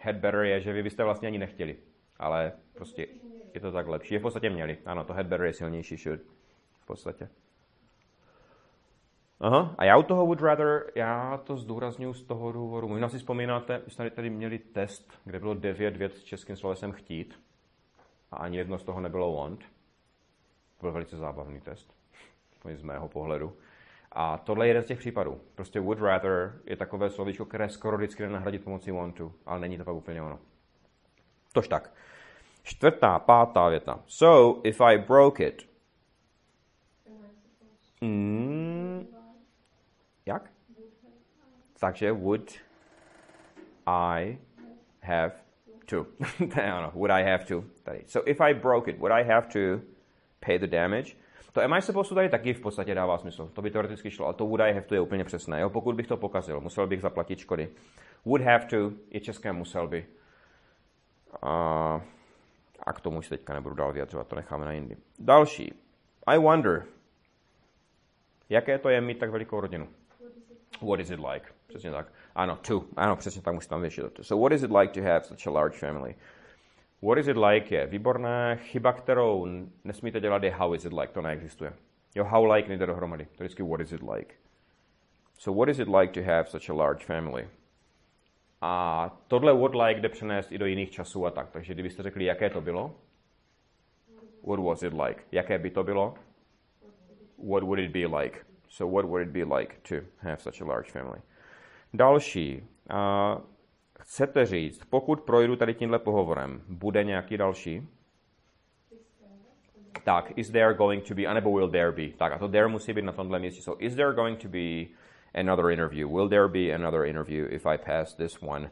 Had 0.00 0.16
better 0.16 0.40
je, 0.40 0.60
že 0.60 0.72
vy 0.72 0.82
byste 0.82 1.04
vlastně 1.04 1.28
ani 1.28 1.38
nechtěli. 1.38 1.76
Ale 2.16 2.52
prostě 2.74 3.06
je 3.54 3.60
to 3.60 3.72
tak 3.72 3.86
lepší. 3.86 4.14
Je 4.14 4.20
v 4.20 4.22
podstatě 4.22 4.50
měli. 4.50 4.78
Ano, 4.86 5.04
to 5.04 5.12
had 5.12 5.26
better 5.26 5.46
je 5.46 5.52
silnější 5.52 5.96
should. 5.96 6.20
V 6.80 6.86
podstatě. 6.86 7.28
Aha, 9.42 9.74
a 9.78 9.84
já 9.84 9.96
u 9.96 10.02
toho 10.02 10.26
would 10.26 10.40
rather, 10.40 10.92
já 10.94 11.40
to 11.44 11.56
zdůraznuju 11.56 12.14
z 12.14 12.22
toho 12.22 12.52
důvodu. 12.52 12.88
Možná 12.88 13.08
si 13.08 13.18
vzpomínáte, 13.18 13.82
jsme 13.88 14.10
tady 14.10 14.30
měli 14.30 14.58
test, 14.58 15.12
kde 15.24 15.38
bylo 15.38 15.54
devět 15.54 15.96
vět 15.96 16.14
s 16.14 16.24
českým 16.24 16.56
slovesem 16.56 16.92
chtít 16.92 17.40
a 18.30 18.36
ani 18.36 18.56
jedno 18.56 18.78
z 18.78 18.84
toho 18.84 19.00
nebylo 19.00 19.36
want. 19.36 19.60
To 19.60 20.80
byl 20.80 20.92
velice 20.92 21.16
zábavný 21.16 21.60
test, 21.60 21.94
z 22.74 22.82
mého 22.82 23.08
pohledu. 23.08 23.56
A 24.12 24.38
tohle 24.38 24.66
je 24.66 24.70
jeden 24.70 24.82
z 24.82 24.86
těch 24.86 24.98
případů. 24.98 25.40
Prostě 25.54 25.80
would 25.80 26.00
rather 26.00 26.60
je 26.64 26.76
takové 26.76 27.10
slovíčko, 27.10 27.44
které 27.44 27.68
skoro 27.68 27.96
vždycky 27.96 28.28
nahradit 28.28 28.64
pomocí 28.64 28.90
want 28.90 29.16
to, 29.16 29.32
ale 29.46 29.60
není 29.60 29.78
to 29.78 29.84
pak 29.84 29.94
úplně 29.94 30.22
ono. 30.22 30.38
Tož 31.52 31.68
tak. 31.68 31.94
Čtvrtá, 32.62 33.18
pátá 33.18 33.68
věta. 33.68 34.00
So, 34.06 34.60
if 34.68 34.80
I 34.80 34.98
broke 34.98 35.44
it. 35.44 35.72
Mm, 38.00 38.61
jak? 40.26 40.50
Takže 41.80 42.12
would 42.12 42.60
I 43.86 44.38
have 45.02 45.32
to. 45.86 46.06
ano, 46.62 46.92
would 46.94 47.10
I 47.10 47.24
have 47.24 47.44
to. 47.44 47.64
Tady. 47.82 48.04
So 48.06 48.30
if 48.30 48.40
I 48.40 48.54
broke 48.54 48.90
it, 48.90 48.98
would 48.98 49.12
I 49.12 49.24
have 49.24 49.48
to 49.48 49.84
pay 50.40 50.58
the 50.58 50.66
damage? 50.66 51.16
To 51.52 51.60
am 51.62 51.72
I 51.72 51.82
supposed 51.82 52.08
to 52.08 52.14
tady 52.14 52.28
taky 52.28 52.54
v 52.54 52.60
podstatě 52.60 52.94
dává 52.94 53.18
smysl. 53.18 53.50
To 53.52 53.62
by 53.62 53.70
teoreticky 53.70 54.10
šlo, 54.10 54.26
ale 54.26 54.34
to 54.34 54.46
would 54.46 54.60
I 54.60 54.72
have 54.72 54.86
to 54.86 54.94
je 54.94 55.00
úplně 55.00 55.24
přesné. 55.24 55.60
Jo? 55.60 55.70
Pokud 55.70 55.96
bych 55.96 56.06
to 56.06 56.16
pokazil, 56.16 56.60
musel 56.60 56.86
bych 56.86 57.00
zaplatit 57.00 57.38
škody. 57.38 57.68
Would 58.24 58.42
have 58.42 58.66
to 58.66 58.92
je 59.10 59.20
české 59.20 59.52
musel 59.52 59.88
by. 59.88 60.06
A, 61.42 62.00
a 62.86 62.92
k 62.92 63.00
tomu 63.00 63.22
se 63.22 63.28
teďka 63.28 63.54
nebudu 63.54 63.74
dál 63.74 63.92
vyjadřovat, 63.92 64.28
to 64.28 64.36
necháme 64.36 64.64
na 64.64 64.72
jindy. 64.72 64.96
Další. 65.18 65.74
I 66.26 66.38
wonder. 66.38 66.84
Jaké 68.48 68.78
to 68.78 68.88
je 68.88 69.00
mít 69.00 69.18
tak 69.18 69.30
velikou 69.30 69.60
rodinu? 69.60 69.88
What 70.82 71.00
is 71.00 71.10
it 71.10 71.20
like? 71.32 71.46
Přesně 71.66 71.90
tak. 71.90 72.12
Ano, 72.34 72.56
two. 72.56 72.84
Ano, 72.96 73.16
přesně 73.16 73.42
tak 73.42 73.54
musím 73.54 73.68
tam 73.68 73.80
věšit. 73.80 74.04
So 74.22 74.42
what 74.42 74.52
is 74.52 74.62
it 74.62 74.70
like 74.70 75.00
to 75.00 75.08
have 75.08 75.24
such 75.24 75.46
a 75.46 75.50
large 75.50 75.78
family? 75.78 76.14
What 77.02 77.18
is 77.18 77.28
it 77.28 77.36
like 77.36 77.74
je 77.74 77.86
výborné. 77.86 78.56
Chyba, 78.56 78.92
kterou 78.92 79.46
nesmíte 79.84 80.20
dělat, 80.20 80.42
je 80.42 80.50
how 80.50 80.74
is 80.74 80.84
it 80.84 80.92
like. 80.92 81.12
To 81.12 81.22
neexistuje. 81.22 81.72
Jo, 82.14 82.24
how 82.24 82.52
like 82.52 82.68
nejde 82.68 82.86
dohromady. 82.86 83.24
To 83.24 83.42
je 83.42 83.46
vždycky 83.46 83.62
what 83.62 83.80
is 83.80 83.92
it 83.92 84.02
like. 84.02 84.34
So 85.38 85.58
what 85.58 85.68
is 85.68 85.78
it 85.78 85.88
like 85.88 86.12
to 86.12 86.30
have 86.30 86.44
such 86.44 86.70
a 86.70 86.74
large 86.74 87.04
family? 87.04 87.48
A 88.60 89.10
tohle 89.28 89.58
what 89.58 89.74
like 89.74 90.00
jde 90.00 90.08
přenést 90.08 90.52
i 90.52 90.58
do 90.58 90.66
jiných 90.66 90.90
časů 90.90 91.26
a 91.26 91.30
tak. 91.30 91.50
Takže 91.50 91.74
kdybyste 91.74 92.02
řekli, 92.02 92.24
jaké 92.24 92.50
to 92.50 92.60
bylo, 92.60 92.94
what 94.46 94.60
was 94.60 94.82
it 94.82 94.92
like? 94.92 95.22
Jaké 95.32 95.58
by 95.58 95.70
to 95.70 95.84
bylo? 95.84 96.14
What 97.38 97.62
would 97.62 97.78
it 97.78 97.90
be 97.90 98.22
like? 98.22 98.46
So 98.72 98.86
what 98.86 99.04
would 99.04 99.22
it 99.22 99.32
be 99.32 99.44
like 99.44 99.82
to 99.82 99.96
have 100.18 100.40
such 100.40 100.60
a 100.60 100.64
large 100.64 100.90
family? 100.90 101.20
Další. 101.94 102.68
Uh, 102.90 103.40
chcete 104.00 104.46
říct, 104.46 104.84
pokud 104.84 105.20
projdu 105.20 105.56
tady 105.56 105.74
tímhle 105.74 105.98
pohovorem, 105.98 106.62
bude 106.68 107.04
nějaký 107.04 107.36
další? 107.36 107.88
Tak, 110.04 110.32
is 110.38 110.50
there 110.50 110.74
going 110.74 111.08
to 111.08 111.14
be, 111.14 111.26
anebo 111.26 111.52
will 111.52 111.70
there 111.70 111.92
be? 111.92 112.08
Tak, 112.08 112.32
a 112.32 112.38
to 112.38 112.48
there 112.48 112.68
musí 112.68 112.92
být 112.92 113.04
na 113.04 113.12
tomhle 113.12 113.38
místě. 113.38 113.62
So, 113.62 113.84
is 113.84 113.94
there 113.94 114.12
going 114.12 114.38
to 114.42 114.48
be 114.48 114.86
another 115.34 115.70
interview? 115.70 116.08
Will 116.08 116.28
there 116.28 116.48
be 116.48 116.74
another 116.74 117.04
interview 117.04 117.46
if 117.50 117.66
I 117.66 117.78
pass 117.78 118.14
this 118.14 118.42
one? 118.42 118.70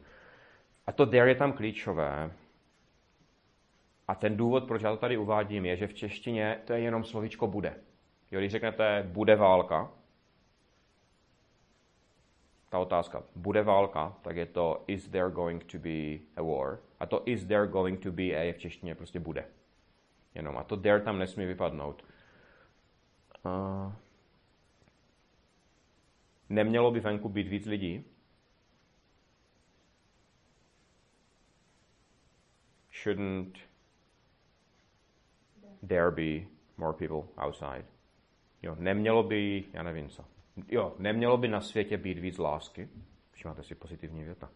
A 0.86 0.92
to 0.92 1.06
there 1.06 1.28
je 1.28 1.34
tam 1.34 1.52
klíčové. 1.52 2.30
A 4.08 4.14
ten 4.14 4.36
důvod, 4.36 4.64
proč 4.64 4.82
já 4.82 4.90
to 4.90 4.96
tady 4.96 5.16
uvádím, 5.16 5.66
je, 5.66 5.76
že 5.76 5.86
v 5.86 5.94
češtině 5.94 6.58
to 6.64 6.72
je 6.72 6.80
jenom 6.80 7.04
slovíčko 7.04 7.46
bude. 7.46 7.74
Jo, 8.30 8.40
když 8.40 8.52
řeknete 8.52 9.02
bude 9.08 9.36
válka, 9.36 9.90
ta 12.70 12.78
otázka, 12.78 13.22
bude 13.36 13.62
válka, 13.62 14.16
tak 14.22 14.36
je 14.36 14.46
to 14.46 14.84
is 14.86 15.08
there 15.08 15.30
going 15.30 15.64
to 15.64 15.78
be 15.78 16.18
a 16.36 16.42
war. 16.42 16.78
A 17.00 17.06
to 17.06 17.22
is 17.26 17.44
there 17.44 17.66
going 17.66 18.02
to 18.02 18.12
be 18.12 18.22
a 18.22 18.42
je 18.42 18.52
v 18.52 18.58
češtině 18.58 18.94
prostě 18.94 19.20
bude. 19.20 19.44
Jenom. 20.34 20.58
A 20.58 20.64
to 20.64 20.76
there 20.76 21.00
tam 21.00 21.18
nesmí 21.18 21.46
vypadnout. 21.46 22.04
Uh, 23.44 23.92
nemělo 26.48 26.90
by 26.90 27.00
venku 27.00 27.28
být 27.28 27.48
víc 27.48 27.66
lidí? 27.66 28.04
Shouldn't 33.02 33.58
there 35.88 36.10
be 36.10 36.46
more 36.76 36.92
people 36.92 37.44
outside? 37.46 37.99
Jo, 38.62 38.76
nemělo 38.78 39.22
by, 39.22 39.64
já 39.72 39.82
nevím 39.82 40.08
co. 40.08 40.24
Jo, 40.68 40.94
nemělo 40.98 41.36
by 41.36 41.48
na 41.48 41.60
světě 41.60 41.96
být 41.96 42.18
víc 42.18 42.38
lásky. 42.38 42.88
Všimáte 43.32 43.62
si 43.62 43.74
pozitivní 43.74 44.24
věta. 44.24 44.50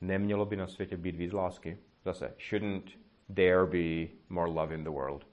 Nemělo 0.00 0.46
by 0.46 0.56
na 0.56 0.66
světě 0.66 0.96
být 0.96 1.16
víc 1.16 1.32
lásky. 1.32 1.78
Zase, 2.04 2.34
shouldn't 2.48 2.90
there 3.34 3.66
be 3.66 4.08
more 4.28 4.50
love 4.50 4.74
in 4.74 4.84
the 4.84 4.90
world. 4.90 5.26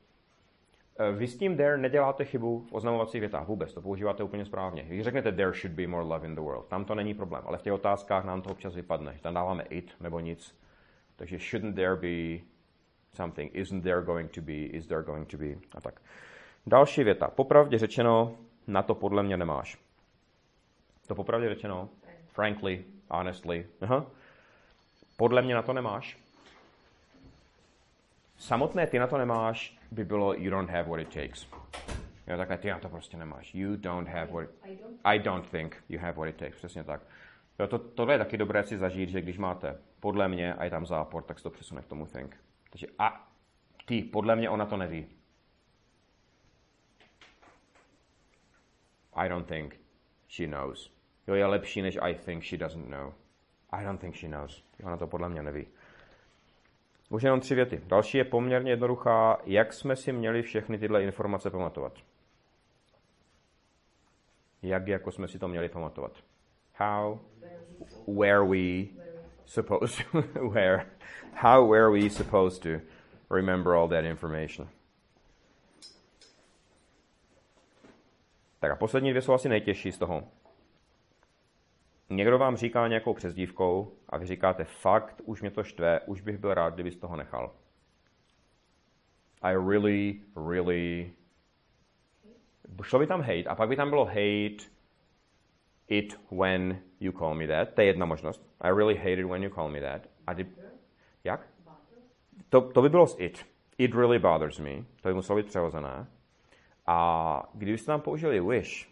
Vy 1.18 1.28
s 1.28 1.38
tím 1.38 1.58
there 1.58 1.78
neděláte 1.78 2.26
chybu 2.26 2.60
v 2.70 2.74
oznamovacích 2.74 3.20
větách 3.20 3.48
vůbec, 3.48 3.74
to 3.74 3.82
používáte 3.82 4.24
úplně 4.24 4.46
správně. 4.46 4.84
Když 4.84 5.04
řeknete 5.04 5.32
there 5.32 5.52
should 5.52 5.76
be 5.76 5.88
more 5.88 6.04
love 6.04 6.28
in 6.28 6.36
the 6.36 6.42
world, 6.42 6.68
tam 6.68 6.86
to 6.86 6.96
není 6.96 7.14
problém, 7.14 7.44
ale 7.46 7.58
v 7.58 7.62
těch 7.62 7.74
otázkách 7.74 8.26
nám 8.26 8.42
to 8.42 8.50
občas 8.50 8.76
vypadne, 8.76 9.14
že 9.16 9.22
tam 9.22 9.34
dáváme 9.34 9.64
it 9.64 9.92
nebo 10.00 10.20
nic. 10.20 10.60
Takže 11.16 11.40
shouldn't 11.40 11.76
there 11.76 11.96
be 11.96 12.46
something, 13.14 13.56
isn't 13.56 13.82
there 13.82 14.02
going 14.02 14.32
to 14.32 14.42
be, 14.42 14.54
is 14.54 14.88
there 14.88 15.04
going 15.04 15.28
to 15.28 15.38
be 15.38 15.56
a 15.72 15.82
tak. 15.82 16.02
Další 16.68 17.04
věta. 17.04 17.28
Popravdě 17.28 17.78
řečeno, 17.78 18.38
na 18.68 18.84
to 18.84 18.96
podle 18.96 19.24
mě 19.24 19.38
nemáš. 19.38 19.78
To 21.08 21.16
popravdě 21.16 21.50
řečeno, 21.50 21.90
frankly, 22.28 22.86
honestly, 23.10 23.68
aha. 23.82 24.06
podle 25.18 25.42
mě 25.42 25.56
na 25.56 25.62
to 25.62 25.74
nemáš. 25.74 26.18
Samotné 28.38 28.88
ty 28.88 29.00
na 29.00 29.08
to 29.08 29.18
nemáš 29.18 29.78
by 29.92 30.06
bylo 30.06 30.34
you 30.34 30.50
don't 30.50 30.70
have 30.70 30.90
what 30.90 31.00
it 31.00 31.14
takes. 31.14 31.48
Jo, 32.28 32.38
takhle 32.38 32.58
ty 32.58 32.70
na 32.70 32.80
to 32.80 32.90
prostě 32.90 33.18
nemáš. 33.18 33.56
You 33.56 33.76
don't 33.76 34.10
have 34.10 34.26
what 34.26 34.44
it, 34.44 34.82
I 35.04 35.20
don't 35.20 35.50
think 35.50 35.84
you 35.90 36.00
have 36.00 36.14
what 36.14 36.30
it 36.30 36.36
takes. 36.36 36.58
Přesně 36.58 36.84
tak. 36.84 37.02
Jo, 37.60 37.68
to, 37.68 37.80
tohle 37.80 38.14
je 38.14 38.18
taky 38.18 38.38
dobré 38.38 38.64
si 38.64 38.78
zažít, 38.78 39.10
že 39.10 39.22
když 39.22 39.38
máte 39.38 39.78
podle 40.00 40.28
mě 40.28 40.54
a 40.54 40.64
je 40.64 40.70
tam 40.70 40.86
zápor, 40.86 41.24
tak 41.24 41.38
se 41.38 41.44
to 41.44 41.50
přesune 41.50 41.82
k 41.82 41.88
tomu 41.88 42.06
think. 42.06 42.38
Takže 42.70 42.88
a 43.00 43.28
ty, 43.86 44.02
podle 44.02 44.36
mě 44.36 44.50
ona 44.50 44.66
to 44.66 44.78
neví. 44.78 45.08
I 49.16 49.30
don't 49.30 49.48
think 49.48 49.80
she 50.28 50.48
knows. 50.48 50.92
Jo, 51.28 51.36
je 51.36 51.46
lepší, 51.46 51.82
než 51.82 51.98
I 52.02 52.16
think 52.16 52.44
she 52.44 52.58
doesn't 52.58 52.90
know. 52.90 53.14
I 53.72 53.86
don't 53.86 54.02
think 54.02 54.16
she 54.16 54.28
knows. 54.28 54.64
Ona 54.84 54.98
to 54.98 55.08
podle 55.08 55.30
mě 55.30 55.44
neví. 55.44 55.68
Už 57.10 57.24
jenom 57.24 57.40
tři 57.40 57.56
věty. 57.56 57.82
Další 57.86 58.18
je 58.18 58.24
poměrně 58.24 58.72
jednoduchá. 58.72 59.42
Jak 59.46 59.74
jsme 59.74 59.96
si 59.96 60.14
měli 60.14 60.42
všechny 60.42 60.78
tyhle 60.78 61.04
informace 61.04 61.50
pamatovat? 61.50 61.94
Jak 64.62 64.88
jako 64.88 65.12
jsme 65.12 65.28
si 65.28 65.40
to 65.40 65.48
měli 65.48 65.70
pamatovat? 65.70 66.12
How, 66.74 67.20
where 68.08 68.44
we 68.44 68.86
supposed 69.46 70.06
to, 70.12 70.22
where, 70.50 70.86
how 71.34 71.72
were 71.72 71.92
we 71.92 72.10
supposed 72.10 72.64
to 72.64 72.86
remember 73.30 73.74
all 73.74 73.90
that 73.90 74.06
information? 74.06 74.68
Tak 78.66 78.72
a 78.72 78.76
poslední 78.76 79.10
dvě 79.10 79.22
jsou 79.22 79.34
asi 79.34 79.50
nejtěžší 79.50 79.92
z 79.92 79.98
toho. 79.98 80.24
Někdo 82.10 82.38
vám 82.38 82.56
říká 82.56 82.88
nějakou 82.88 83.14
přezdívkou 83.14 83.98
a 84.10 84.18
vy 84.18 84.26
říkáte, 84.26 84.64
fakt, 84.64 85.22
už 85.26 85.42
mě 85.42 85.52
to 85.52 85.64
štve, 85.64 86.00
už 86.00 86.22
bych 86.22 86.38
byl 86.38 86.54
rád, 86.54 86.74
kdybys 86.74 86.98
toho 86.98 87.16
nechal. 87.16 87.56
I 89.42 89.54
really, 89.54 90.22
really... 90.50 91.12
Šlo 92.84 93.00
by 93.00 93.08
tam 93.08 93.22
hate 93.22 93.44
a 93.44 93.56
pak 93.56 93.70
by 93.70 93.76
tam 93.76 93.90
bylo 93.90 94.06
hate 94.06 94.66
it 95.88 96.20
when 96.32 96.82
you 97.00 97.12
call 97.12 97.36
me 97.36 97.48
that. 97.48 97.74
To 97.74 97.82
je 97.82 97.88
jedna 97.88 98.06
možnost. 98.06 98.50
I 98.62 98.68
really 98.72 98.96
hate 98.96 99.22
it 99.22 99.26
when 99.26 99.44
you 99.44 99.50
call 99.50 99.70
me 99.70 99.82
that. 99.82 100.02
A 100.28 100.34
kdy... 100.34 100.48
Jak? 101.24 101.48
To, 102.50 102.62
to 102.62 102.82
by 102.82 102.90
bylo 102.90 103.08
s 103.08 103.20
it. 103.20 103.46
It 103.78 103.96
really 103.96 104.20
bothers 104.20 104.60
me. 104.60 104.76
To 105.02 105.10
by 105.10 105.14
muselo 105.14 105.38
být 105.38 105.48
přehozené. 105.48 106.08
A 106.88 107.50
kdybyste 107.54 107.86
tam 107.86 108.02
použili 108.02 108.40
wish, 108.40 108.90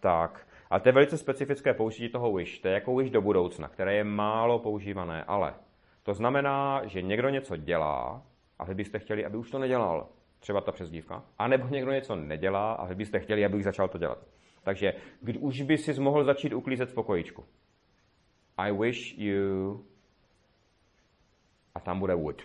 tak 0.00 0.46
a 0.72 0.78
to 0.78 0.88
je 0.88 0.92
velice 0.92 1.18
specifické 1.18 1.74
použití 1.74 2.08
toho 2.08 2.32
wish. 2.32 2.58
To 2.60 2.68
je 2.68 2.74
jako 2.74 2.96
wish 2.96 3.10
do 3.10 3.20
budoucna, 3.20 3.68
které 3.68 3.94
je 3.94 4.04
málo 4.04 4.58
používané, 4.58 5.24
ale 5.24 5.54
to 6.02 6.14
znamená, 6.14 6.82
že 6.84 7.02
někdo 7.02 7.28
něco 7.28 7.56
dělá 7.56 8.22
a 8.58 8.64
vy 8.64 8.74
byste 8.74 8.98
chtěli, 8.98 9.24
aby 9.24 9.36
už 9.36 9.50
to 9.50 9.58
nedělal. 9.58 10.08
Třeba 10.40 10.60
ta 10.60 10.72
přezdívka. 10.72 11.24
A 11.38 11.48
nebo 11.48 11.68
někdo 11.68 11.92
něco 11.92 12.16
nedělá 12.16 12.72
a 12.72 12.86
vy 12.86 12.94
byste 12.94 13.20
chtěli, 13.20 13.44
aby 13.44 13.56
už 13.56 13.64
začal 13.64 13.88
to 13.88 13.98
dělat. 13.98 14.18
Takže 14.62 14.94
kdy 15.20 15.38
už 15.38 15.62
by 15.62 15.78
si 15.78 16.00
mohl 16.00 16.24
začít 16.24 16.52
uklízet 16.52 16.90
v 16.90 16.94
pokojičku. 16.94 17.44
I 18.56 18.72
wish 18.72 19.18
you... 19.18 19.84
A 21.74 21.80
tam 21.80 21.98
bude 21.98 22.14
would 22.14 22.42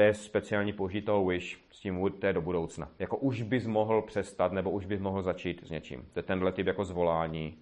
to 0.00 0.04
je 0.04 0.14
speciální 0.14 0.72
použití 0.72 1.06
toho 1.06 1.26
wish 1.26 1.58
s 1.70 1.80
tím 1.80 1.98
would, 1.98 2.20
to 2.20 2.26
je 2.26 2.32
do 2.32 2.40
budoucna. 2.40 2.90
Jako 2.98 3.16
už 3.16 3.42
bys 3.42 3.66
mohl 3.66 4.02
přestat, 4.02 4.52
nebo 4.52 4.70
už 4.70 4.86
bys 4.86 5.00
mohl 5.00 5.22
začít 5.22 5.66
s 5.66 5.70
něčím. 5.70 6.08
To 6.12 6.18
je 6.18 6.22
tenhle 6.22 6.52
typ 6.52 6.66
jako 6.66 6.84
zvolání. 6.84 7.58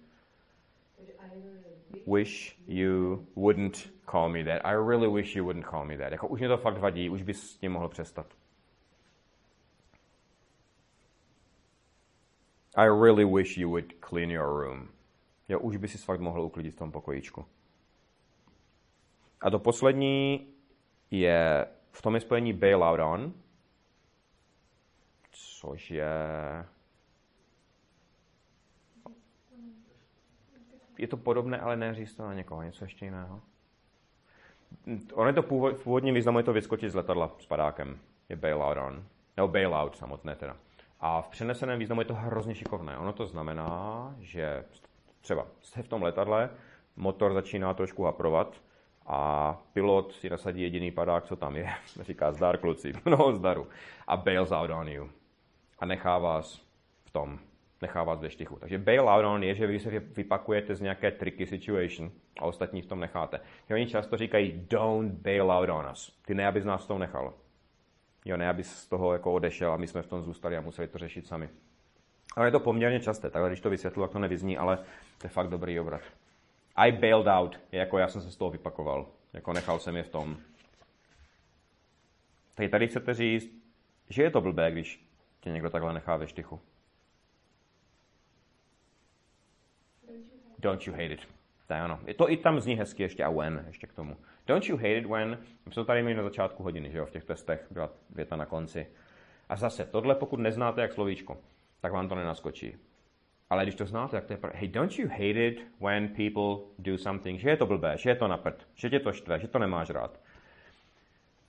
Wish 2.13 2.59
you 2.67 3.27
wouldn't 3.35 3.93
call 4.11 4.29
me 4.29 4.43
that. 4.43 4.61
I 4.63 4.73
really 4.73 5.07
wish 5.13 5.35
you 5.35 5.43
wouldn't 5.43 5.65
call 5.65 5.85
me 5.85 5.97
that. 5.97 6.11
Jako 6.11 6.27
už 6.27 6.39
mě 6.39 6.49
to 6.49 6.57
fakt 6.57 6.77
vadí, 6.77 7.09
už 7.09 7.23
bys 7.23 7.51
s 7.51 7.57
tím 7.57 7.71
mohl 7.71 7.89
přestat. 7.89 8.25
I 12.75 12.87
really 12.87 13.25
wish 13.25 13.57
you 13.57 13.69
would 13.69 13.93
clean 14.09 14.31
your 14.31 14.63
room. 14.63 14.87
Jo, 15.49 15.59
už 15.59 15.77
by 15.77 15.87
si 15.87 15.97
fakt 15.97 16.19
mohl 16.19 16.41
uklidit 16.41 16.75
v 16.75 16.77
tom 16.77 16.91
pokojíčku. 16.91 17.45
A 19.41 19.49
to 19.49 19.59
poslední 19.59 20.47
je 21.11 21.67
v 21.91 22.01
tom 22.01 22.15
je 22.15 22.21
spojení 22.21 22.53
bailout 22.53 22.99
on, 22.99 23.33
což 25.31 25.91
je... 25.91 26.15
Je 30.97 31.07
to 31.07 31.17
podobné, 31.17 31.59
ale 31.59 31.77
neříct 31.77 32.17
to 32.17 32.23
na 32.23 32.33
někoho, 32.33 32.61
něco 32.63 32.85
ještě 32.85 33.05
jiného. 33.05 33.41
On 35.13 35.27
je 35.27 35.33
to 35.33 35.43
původ, 35.43 35.77
v 35.77 35.83
původním 35.83 36.15
významu 36.15 36.37
je 36.37 36.43
to 36.43 36.53
vyskočit 36.53 36.91
z 36.91 36.95
letadla 36.95 37.35
s 37.39 37.45
padákem. 37.45 37.99
Je 38.29 38.35
bailout 38.35 38.77
on. 38.77 39.03
Nebo 39.37 39.47
bailout 39.47 39.95
samotné 39.95 40.35
teda. 40.35 40.57
A 40.99 41.21
v 41.21 41.29
přeneseném 41.29 41.79
významu 41.79 42.01
je 42.01 42.05
to 42.05 42.13
hrozně 42.13 42.55
šikovné. 42.55 42.97
Ono 42.97 43.13
to 43.13 43.25
znamená, 43.25 44.15
že 44.19 44.65
třeba 45.21 45.47
jste 45.61 45.83
v 45.83 45.87
tom 45.87 46.03
letadle, 46.03 46.49
motor 46.95 47.33
začíná 47.33 47.73
trošku 47.73 48.03
haprovat, 48.03 48.61
a 49.09 49.53
pilot 49.73 50.13
si 50.13 50.29
nasadí 50.29 50.61
jediný 50.61 50.91
padák, 50.91 51.23
co 51.23 51.35
tam 51.35 51.55
je. 51.55 51.69
Říká 52.01 52.31
zdar, 52.31 52.57
kluci, 52.57 52.93
mnoho 53.05 53.33
zdaru. 53.33 53.67
A 54.07 54.17
bails 54.17 54.51
out 54.51 54.69
on 54.69 54.87
you. 54.87 55.09
A 55.79 55.85
nechá 55.85 56.17
vás 56.17 56.61
v 57.05 57.11
tom, 57.11 57.39
nechá 57.81 58.03
vás 58.03 58.21
ve 58.21 58.29
štychu. 58.29 58.55
Takže 58.59 58.77
bail 58.77 59.09
out 59.09 59.25
on 59.25 59.43
je, 59.43 59.55
že 59.55 59.67
vy 59.67 59.79
se 59.79 59.99
vypakujete 59.99 60.75
z 60.75 60.81
nějaké 60.81 61.11
tricky 61.11 61.45
situation 61.45 62.11
a 62.39 62.45
ostatní 62.45 62.81
v 62.81 62.85
tom 62.85 62.99
necháte. 62.99 63.39
Jo, 63.69 63.75
oni 63.75 63.87
často 63.87 64.17
říkají, 64.17 64.65
don't 64.69 65.13
bail 65.13 65.51
out 65.51 65.69
on 65.69 65.91
us. 65.91 66.19
Ty 66.25 66.35
ne, 66.35 66.47
abys 66.47 66.65
nás 66.65 66.85
v 66.85 66.87
tom 66.87 66.99
nechal. 66.99 67.33
Jo, 68.25 68.37
ne, 68.37 68.49
abys 68.49 68.75
z 68.75 68.87
toho 68.87 69.13
jako 69.13 69.33
odešel 69.33 69.71
a 69.71 69.77
my 69.77 69.87
jsme 69.87 70.01
v 70.01 70.07
tom 70.07 70.21
zůstali 70.21 70.57
a 70.57 70.61
museli 70.61 70.87
to 70.87 70.97
řešit 70.97 71.27
sami. 71.27 71.49
Ale 72.35 72.47
je 72.47 72.51
to 72.51 72.59
poměrně 72.59 72.99
časté, 72.99 73.29
takhle 73.29 73.49
když 73.49 73.61
to 73.61 73.69
vysvětlu, 73.69 74.03
tak 74.03 74.11
to 74.11 74.19
nevyzní, 74.19 74.57
ale 74.57 74.77
to 75.17 75.25
je 75.25 75.29
fakt 75.29 75.47
dobrý 75.47 75.79
obrat. 75.79 76.01
I 76.79 76.91
bailed 76.91 77.27
out, 77.27 77.59
jako 77.71 77.97
já 77.97 78.07
jsem 78.07 78.21
se 78.21 78.31
z 78.31 78.35
toho 78.35 78.51
vypakoval. 78.51 79.07
Jako 79.33 79.53
nechal 79.53 79.79
jsem 79.79 79.95
je 79.95 80.03
v 80.03 80.09
tom. 80.09 80.37
Tady 82.55 82.69
tady 82.69 82.87
chcete 82.87 83.13
říct, 83.13 83.51
že 84.09 84.23
je 84.23 84.31
to 84.31 84.41
blbé, 84.41 84.71
když 84.71 85.05
tě 85.39 85.49
někdo 85.49 85.69
takhle 85.69 85.93
nechá 85.93 86.17
ve 86.17 86.27
štychu. 86.27 86.61
Don't 90.59 90.87
you 90.87 90.93
hate 90.93 91.13
it. 91.13 91.27
To 91.67 91.73
je. 92.05 92.13
To 92.13 92.31
i 92.31 92.37
tam 92.37 92.59
zní 92.59 92.75
hezky 92.75 93.03
ještě 93.03 93.23
a 93.23 93.29
when, 93.29 93.63
ještě 93.67 93.87
k 93.87 93.93
tomu. 93.93 94.17
Don't 94.47 94.69
you 94.69 94.77
hate 94.77 94.97
it 94.97 95.05
when, 95.05 95.37
my 95.65 95.73
jsme 95.73 95.85
tady 95.85 96.01
měli 96.01 96.17
na 96.17 96.23
začátku 96.23 96.63
hodiny, 96.63 96.91
že 96.91 96.97
jo, 96.97 97.05
v 97.05 97.11
těch 97.11 97.23
testech 97.23 97.67
byla 97.71 97.89
věta 98.09 98.35
na 98.35 98.45
konci. 98.45 98.87
A 99.49 99.55
zase, 99.55 99.85
tohle 99.85 100.15
pokud 100.15 100.39
neznáte 100.39 100.81
jak 100.81 100.93
slovíčko, 100.93 101.37
tak 101.81 101.91
vám 101.91 102.09
to 102.09 102.15
nenaskočí. 102.15 102.75
Ale 103.49 103.63
když 103.63 103.75
to 103.75 103.85
znáte, 103.85 104.11
tak 104.11 104.25
to 104.25 104.33
je 104.33 104.37
pr- 104.37 104.51
Hey, 104.53 104.67
don't 104.67 104.99
you 104.99 105.07
hate 105.09 105.47
it 105.47 105.67
when 105.79 106.07
people 106.07 106.65
do 106.79 106.97
something? 106.97 107.39
Že 107.39 107.49
je 107.49 107.57
to 107.57 107.65
blbé, 107.65 107.97
že 107.97 108.09
je 108.09 108.15
to 108.15 108.27
naprt, 108.27 108.67
že 108.75 108.89
tě 108.89 108.99
to 108.99 109.13
štve, 109.13 109.39
že 109.39 109.47
to 109.47 109.59
nemáš 109.59 109.89
rád. 109.89 110.19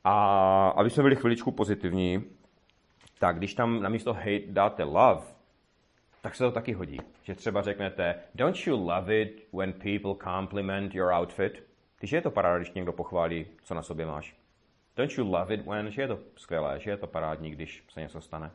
A 0.05 0.69
aby 0.69 0.91
jsme 0.91 1.03
byli 1.03 1.17
chviličku 1.17 1.51
pozitivní, 1.51 2.25
tak 3.19 3.37
když 3.39 3.55
tam 3.55 3.83
namísto 3.83 4.13
hate 4.13 4.47
dáte 4.47 4.85
love, 4.85 5.23
tak 6.23 6.35
se 6.35 6.45
to 6.45 6.51
taky 6.51 6.73
hodí. 6.73 7.01
Že 7.23 7.35
třeba 7.35 7.63
řeknete, 7.63 8.15
don't 8.35 8.67
you 8.67 8.77
love 8.77 9.21
it 9.21 9.49
when 9.53 9.73
people 9.73 10.25
compliment 10.25 10.95
your 10.95 11.13
outfit? 11.13 11.63
Když 11.99 12.13
je 12.13 12.23
to 12.23 12.31
paráda, 12.31 12.59
když 12.59 12.73
někdo 12.73 12.93
pochválí, 12.93 13.47
co 13.63 13.75
na 13.75 13.83
sobě 13.83 14.07
máš. 14.07 14.37
Don't 14.97 15.19
you 15.19 15.33
love 15.33 15.55
it 15.55 15.67
when, 15.67 15.91
že 15.91 16.03
je 16.03 16.09
to 16.09 16.19
skvělé, 16.37 16.81
že 16.81 16.91
je 16.91 16.97
to 16.97 17.07
parádní, 17.07 17.51
když 17.51 17.85
se 17.89 18.01
něco 18.01 18.21
stane. 18.21 18.51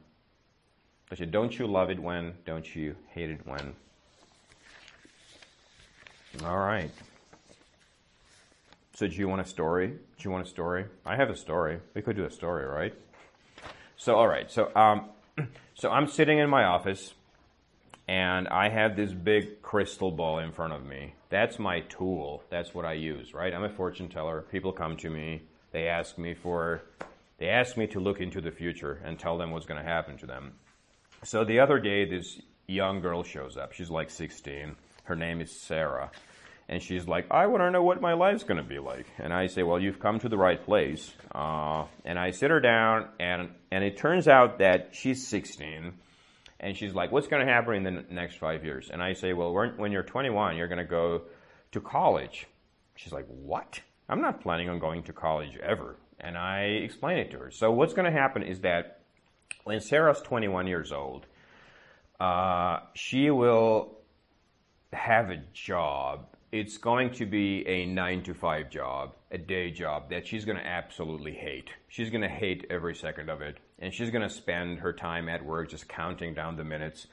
Takže 1.09 1.29
don't 1.31 1.57
you 1.57 1.67
love 1.67 1.89
it 1.89 1.99
when, 1.99 2.33
don't 2.45 2.75
you 2.75 2.95
hate 3.13 3.29
it 3.29 3.45
when. 3.45 3.75
All 6.43 6.57
right. 6.57 6.91
So 8.95 9.07
do 9.07 9.15
you 9.15 9.27
want 9.27 9.41
a 9.41 9.45
story? 9.45 9.87
Do 9.87 10.23
you 10.23 10.31
want 10.31 10.45
a 10.45 10.49
story? 10.49 10.85
I 11.05 11.15
have 11.15 11.29
a 11.29 11.35
story. 11.35 11.79
We 11.93 12.01
could 12.01 12.15
do 12.15 12.25
a 12.25 12.31
story, 12.31 12.65
right? 12.65 12.93
So 13.97 14.15
all 14.15 14.27
right. 14.27 14.49
So 14.49 14.73
um, 14.75 15.09
so 15.75 15.91
I'm 15.91 16.07
sitting 16.07 16.39
in 16.39 16.49
my 16.49 16.63
office, 16.63 17.13
and 18.07 18.47
I 18.47 18.69
have 18.69 18.95
this 18.95 19.11
big 19.11 19.61
crystal 19.61 20.11
ball 20.11 20.39
in 20.39 20.51
front 20.51 20.73
of 20.73 20.85
me. 20.85 21.13
That's 21.29 21.59
my 21.59 21.81
tool. 21.81 22.43
That's 22.49 22.73
what 22.73 22.85
I 22.85 22.93
use, 22.93 23.33
right? 23.33 23.53
I'm 23.53 23.63
a 23.63 23.69
fortune 23.69 24.09
teller. 24.09 24.45
People 24.51 24.71
come 24.71 24.95
to 24.97 25.09
me. 25.09 25.41
They 25.71 25.87
ask 25.87 26.17
me 26.17 26.33
for. 26.33 26.83
They 27.37 27.49
ask 27.49 27.75
me 27.75 27.87
to 27.87 27.99
look 27.99 28.21
into 28.21 28.39
the 28.39 28.51
future 28.51 29.01
and 29.03 29.19
tell 29.19 29.37
them 29.37 29.51
what's 29.51 29.65
going 29.65 29.83
to 29.83 29.87
happen 29.87 30.17
to 30.19 30.25
them. 30.25 30.53
So 31.25 31.43
the 31.43 31.59
other 31.59 31.79
day, 31.79 32.05
this 32.05 32.39
young 32.67 33.01
girl 33.01 33.23
shows 33.23 33.57
up. 33.57 33.73
She's 33.73 33.89
like 33.89 34.11
16. 34.11 34.75
Her 35.05 35.15
name 35.15 35.41
is 35.41 35.51
Sarah. 35.51 36.11
And 36.69 36.81
she's 36.81 37.07
like, 37.07 37.25
I 37.31 37.47
want 37.47 37.61
to 37.61 37.71
know 37.71 37.81
what 37.81 37.99
my 37.99 38.13
life's 38.13 38.43
going 38.43 38.57
to 38.57 38.63
be 38.63 38.77
like. 38.77 39.07
And 39.17 39.33
I 39.33 39.47
say, 39.47 39.63
Well, 39.63 39.79
you've 39.79 39.99
come 39.99 40.19
to 40.19 40.29
the 40.29 40.37
right 40.37 40.63
place. 40.63 41.13
Uh, 41.33 41.85
and 42.05 42.19
I 42.19 42.29
sit 42.29 42.51
her 42.51 42.59
down, 42.59 43.07
and, 43.19 43.49
and 43.71 43.83
it 43.83 43.97
turns 43.97 44.27
out 44.27 44.59
that 44.59 44.89
she's 44.93 45.27
16. 45.27 45.93
And 46.59 46.77
she's 46.77 46.93
like, 46.93 47.11
What's 47.11 47.27
going 47.27 47.45
to 47.45 47.51
happen 47.51 47.73
in 47.73 47.83
the 47.83 48.05
next 48.11 48.37
five 48.37 48.63
years? 48.63 48.89
And 48.91 49.01
I 49.01 49.13
say, 49.13 49.33
Well, 49.33 49.51
when 49.77 49.91
you're 49.91 50.03
21, 50.03 50.57
you're 50.57 50.67
going 50.67 50.77
to 50.77 50.85
go 50.85 51.23
to 51.71 51.81
college. 51.81 52.45
She's 52.95 53.13
like, 53.13 53.25
What? 53.27 53.79
I'm 54.07 54.21
not 54.21 54.41
planning 54.41 54.69
on 54.69 54.77
going 54.77 55.01
to 55.03 55.13
college 55.13 55.57
ever. 55.57 55.97
And 56.19 56.37
I 56.37 56.61
explain 56.83 57.17
it 57.17 57.31
to 57.31 57.39
her. 57.39 57.51
So, 57.51 57.71
what's 57.71 57.93
going 57.93 58.11
to 58.11 58.17
happen 58.17 58.43
is 58.43 58.61
that 58.61 59.04
when 59.65 59.81
Sarah's 59.81 60.21
21 60.21 60.67
years 60.67 60.91
old, 60.91 61.25
uh, 62.19 62.79
she 62.93 63.31
will 63.31 63.97
have 64.93 65.31
a 65.31 65.41
job, 65.53 66.27
it's 66.51 66.77
going 66.77 67.11
to 67.13 67.25
be 67.25 67.67
a 67.67 67.85
nine 67.87 68.21
to 68.23 68.33
five 68.35 68.69
job, 68.69 69.15
a 69.31 69.39
day 69.39 69.71
job 69.71 70.11
that 70.11 70.27
she's 70.27 70.45
going 70.45 70.57
to 70.57 70.65
absolutely 70.65 71.33
hate. 71.33 71.71
She's 71.89 72.11
going 72.11 72.21
to 72.21 72.29
hate 72.29 72.67
every 72.69 72.95
second 72.95 73.29
of 73.29 73.41
it. 73.41 73.57
And 73.79 73.91
she's 73.91 74.11
going 74.11 74.21
to 74.21 74.29
spend 74.29 74.79
her 74.79 74.93
time 74.93 75.27
at 75.27 75.43
work 75.43 75.71
just 75.71 75.89
counting 75.89 76.35
down 76.35 76.55
the 76.55 76.63
minutes. 76.63 77.07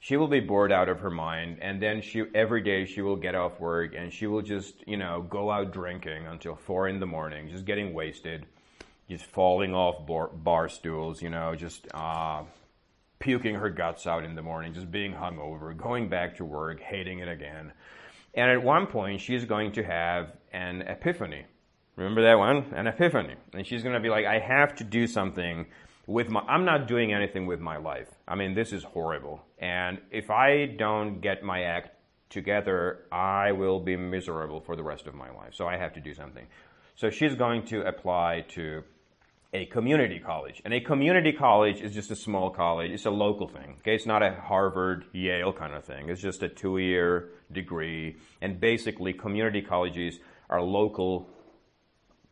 She 0.00 0.16
will 0.16 0.26
be 0.26 0.40
bored 0.40 0.72
out 0.72 0.88
of 0.88 0.98
her 0.98 1.10
mind. 1.10 1.58
And 1.62 1.80
then 1.80 2.02
she, 2.02 2.24
every 2.34 2.62
day 2.62 2.84
she 2.84 3.00
will 3.00 3.16
get 3.16 3.36
off 3.36 3.60
work 3.60 3.94
and 3.96 4.12
she 4.12 4.26
will 4.26 4.42
just, 4.42 4.74
you 4.88 4.96
know, 4.96 5.24
go 5.30 5.52
out 5.52 5.72
drinking 5.72 6.26
until 6.26 6.56
four 6.56 6.88
in 6.88 6.98
the 6.98 7.06
morning, 7.06 7.48
just 7.48 7.64
getting 7.64 7.94
wasted, 7.94 8.44
just 9.08 9.24
falling 9.26 9.74
off 9.74 10.06
bar, 10.06 10.28
bar 10.28 10.68
stools, 10.68 11.22
you 11.22 11.30
know, 11.30 11.54
just, 11.54 11.86
uh, 11.94 12.42
puking 13.18 13.54
her 13.54 13.70
guts 13.70 14.06
out 14.06 14.24
in 14.24 14.34
the 14.34 14.42
morning, 14.42 14.74
just 14.74 14.90
being 14.90 15.12
hungover, 15.12 15.76
going 15.76 16.08
back 16.08 16.36
to 16.36 16.44
work, 16.44 16.80
hating 16.80 17.20
it 17.20 17.28
again. 17.28 17.72
And 18.34 18.50
at 18.50 18.62
one 18.62 18.86
point, 18.86 19.20
she's 19.20 19.44
going 19.44 19.72
to 19.72 19.84
have 19.84 20.32
an 20.52 20.82
epiphany. 20.82 21.44
Remember 21.96 22.22
that 22.22 22.38
one? 22.38 22.72
An 22.74 22.86
epiphany. 22.86 23.36
And 23.52 23.66
she's 23.66 23.82
going 23.82 23.94
to 23.94 24.00
be 24.00 24.08
like, 24.08 24.26
I 24.26 24.38
have 24.38 24.74
to 24.76 24.84
do 24.84 25.06
something 25.06 25.66
with 26.06 26.30
my, 26.30 26.40
I'm 26.40 26.64
not 26.64 26.88
doing 26.88 27.12
anything 27.12 27.46
with 27.46 27.60
my 27.60 27.76
life. 27.76 28.08
I 28.26 28.34
mean, 28.34 28.54
this 28.54 28.72
is 28.72 28.82
horrible. 28.82 29.40
And 29.58 30.00
if 30.10 30.30
I 30.30 30.66
don't 30.66 31.20
get 31.20 31.44
my 31.44 31.62
act 31.62 31.90
together, 32.28 33.04
I 33.12 33.52
will 33.52 33.78
be 33.78 33.94
miserable 33.96 34.60
for 34.60 34.74
the 34.74 34.82
rest 34.82 35.06
of 35.06 35.14
my 35.14 35.30
life. 35.30 35.54
So 35.54 35.68
I 35.68 35.76
have 35.76 35.92
to 35.92 36.00
do 36.00 36.14
something. 36.14 36.46
So 36.96 37.10
she's 37.10 37.34
going 37.34 37.66
to 37.66 37.86
apply 37.86 38.46
to 38.50 38.82
a 39.52 39.66
community 39.66 40.18
college. 40.18 40.62
And 40.64 40.72
a 40.72 40.80
community 40.80 41.32
college 41.32 41.80
is 41.82 41.92
just 41.92 42.10
a 42.10 42.16
small 42.16 42.50
college. 42.50 42.90
It's 42.90 43.04
a 43.04 43.10
local 43.10 43.46
thing. 43.48 43.76
Okay, 43.80 43.94
it's 43.94 44.06
not 44.06 44.22
a 44.22 44.34
Harvard, 44.34 45.04
Yale 45.12 45.52
kind 45.52 45.74
of 45.74 45.84
thing. 45.84 46.08
It's 46.08 46.22
just 46.22 46.42
a 46.42 46.48
two-year 46.48 47.28
degree. 47.50 48.16
And 48.40 48.58
basically, 48.58 49.12
community 49.12 49.60
colleges 49.60 50.18
are 50.48 50.62
local 50.62 51.28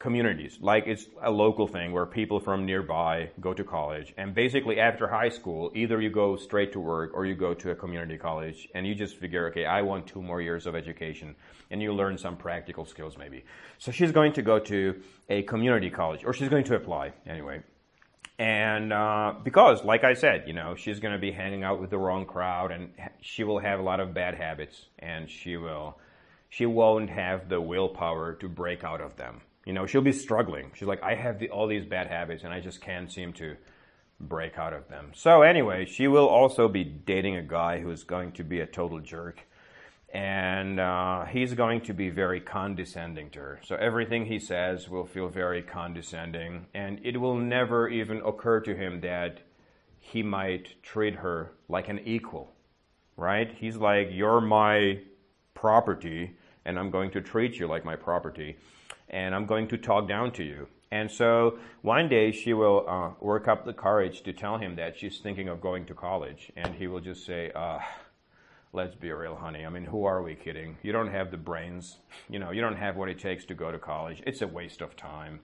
communities. 0.00 0.58
Like 0.62 0.86
it's 0.86 1.06
a 1.22 1.30
local 1.30 1.68
thing 1.68 1.92
where 1.92 2.06
people 2.06 2.40
from 2.40 2.64
nearby 2.64 3.30
go 3.38 3.52
to 3.52 3.62
college. 3.62 4.14
And 4.16 4.34
basically 4.34 4.80
after 4.80 5.06
high 5.06 5.28
school, 5.28 5.70
either 5.74 6.00
you 6.00 6.08
go 6.08 6.36
straight 6.36 6.72
to 6.72 6.80
work 6.80 7.12
or 7.14 7.26
you 7.26 7.34
go 7.34 7.52
to 7.52 7.70
a 7.70 7.74
community 7.74 8.16
college 8.16 8.66
and 8.74 8.86
you 8.86 8.94
just 8.94 9.16
figure, 9.18 9.48
okay, 9.50 9.66
I 9.66 9.82
want 9.82 10.06
two 10.06 10.22
more 10.22 10.40
years 10.40 10.66
of 10.66 10.74
education 10.74 11.36
and 11.70 11.82
you 11.82 11.92
learn 11.92 12.16
some 12.16 12.36
practical 12.38 12.86
skills 12.86 13.18
maybe. 13.18 13.44
So 13.78 13.92
she's 13.92 14.10
going 14.10 14.32
to 14.32 14.42
go 14.42 14.58
to 14.58 15.02
a 15.28 15.42
community 15.42 15.90
college 15.90 16.24
or 16.24 16.32
she's 16.32 16.48
going 16.48 16.64
to 16.64 16.76
apply 16.76 17.12
anyway. 17.26 17.62
And 18.38 18.94
uh, 18.94 19.34
because, 19.44 19.84
like 19.84 20.02
I 20.02 20.14
said, 20.14 20.44
you 20.46 20.54
know, 20.54 20.74
she's 20.74 20.98
going 20.98 21.12
to 21.12 21.18
be 21.18 21.30
hanging 21.30 21.62
out 21.62 21.78
with 21.78 21.90
the 21.90 21.98
wrong 21.98 22.24
crowd, 22.24 22.70
and 22.70 22.88
she 23.20 23.44
will 23.44 23.58
have 23.58 23.78
a 23.78 23.82
lot 23.82 24.00
of 24.00 24.14
bad 24.14 24.34
habits, 24.34 24.86
and 24.98 25.28
she 25.28 25.58
will, 25.58 25.98
she 26.48 26.64
won't 26.64 27.10
have 27.10 27.50
the 27.50 27.60
willpower 27.60 28.32
to 28.36 28.48
break 28.48 28.82
out 28.82 29.02
of 29.02 29.16
them. 29.16 29.42
You 29.64 29.72
know, 29.72 29.86
she'll 29.86 30.00
be 30.00 30.12
struggling. 30.12 30.70
She's 30.74 30.88
like, 30.88 31.02
I 31.02 31.14
have 31.14 31.38
the, 31.38 31.50
all 31.50 31.66
these 31.66 31.84
bad 31.84 32.06
habits 32.06 32.44
and 32.44 32.52
I 32.52 32.60
just 32.60 32.80
can't 32.80 33.12
seem 33.12 33.32
to 33.34 33.56
break 34.18 34.58
out 34.58 34.72
of 34.72 34.88
them. 34.88 35.12
So 35.14 35.42
anyway, 35.42 35.86
she 35.86 36.08
will 36.08 36.28
also 36.28 36.68
be 36.68 36.84
dating 36.84 37.36
a 37.36 37.42
guy 37.42 37.80
who 37.80 37.90
is 37.90 38.04
going 38.04 38.32
to 38.32 38.44
be 38.44 38.60
a 38.60 38.66
total 38.66 39.00
jerk. 39.00 39.46
And 40.12 40.80
uh, 40.80 41.24
he's 41.26 41.54
going 41.54 41.82
to 41.82 41.92
be 41.92 42.10
very 42.10 42.40
condescending 42.40 43.30
to 43.30 43.38
her. 43.38 43.60
So 43.64 43.76
everything 43.76 44.26
he 44.26 44.40
says 44.40 44.88
will 44.88 45.06
feel 45.06 45.28
very 45.28 45.62
condescending. 45.62 46.66
And 46.74 47.00
it 47.04 47.18
will 47.20 47.36
never 47.36 47.88
even 47.88 48.20
occur 48.22 48.60
to 48.60 48.74
him 48.74 49.00
that 49.02 49.40
he 50.00 50.22
might 50.22 50.82
treat 50.82 51.14
her 51.14 51.52
like 51.68 51.88
an 51.88 52.00
equal, 52.00 52.50
right? 53.16 53.54
He's 53.56 53.76
like, 53.76 54.08
You're 54.10 54.40
my 54.40 54.98
property, 55.54 56.36
and 56.64 56.78
I'm 56.78 56.90
going 56.90 57.12
to 57.12 57.20
treat 57.20 57.58
you 57.58 57.68
like 57.68 57.84
my 57.84 57.94
property 57.94 58.56
and 59.10 59.34
I'm 59.34 59.46
going 59.46 59.68
to 59.68 59.76
talk 59.76 60.08
down 60.08 60.32
to 60.32 60.44
you. 60.44 60.68
And 60.92 61.10
so 61.10 61.58
one 61.82 62.08
day 62.08 62.32
she 62.32 62.52
will 62.52 62.84
uh, 62.88 63.10
work 63.20 63.46
up 63.46 63.64
the 63.64 63.72
courage 63.72 64.22
to 64.22 64.32
tell 64.32 64.58
him 64.58 64.76
that 64.76 64.98
she's 64.98 65.18
thinking 65.18 65.48
of 65.48 65.60
going 65.60 65.86
to 65.86 65.94
college. 65.94 66.50
And 66.56 66.74
he 66.74 66.88
will 66.88 67.00
just 67.00 67.24
say, 67.24 67.52
uh, 67.54 67.78
let's 68.72 68.96
be 68.96 69.12
real, 69.12 69.36
honey. 69.36 69.64
I 69.64 69.68
mean, 69.68 69.84
who 69.84 70.04
are 70.04 70.22
we 70.22 70.34
kidding? 70.34 70.78
You 70.82 70.92
don't 70.92 71.10
have 71.12 71.30
the 71.30 71.36
brains. 71.36 71.98
You 72.28 72.40
know, 72.40 72.50
you 72.50 72.60
don't 72.60 72.76
have 72.76 72.96
what 72.96 73.08
it 73.08 73.20
takes 73.20 73.44
to 73.46 73.54
go 73.54 73.70
to 73.70 73.78
college. 73.78 74.22
It's 74.26 74.42
a 74.42 74.48
waste 74.48 74.80
of 74.80 74.96
time. 74.96 75.40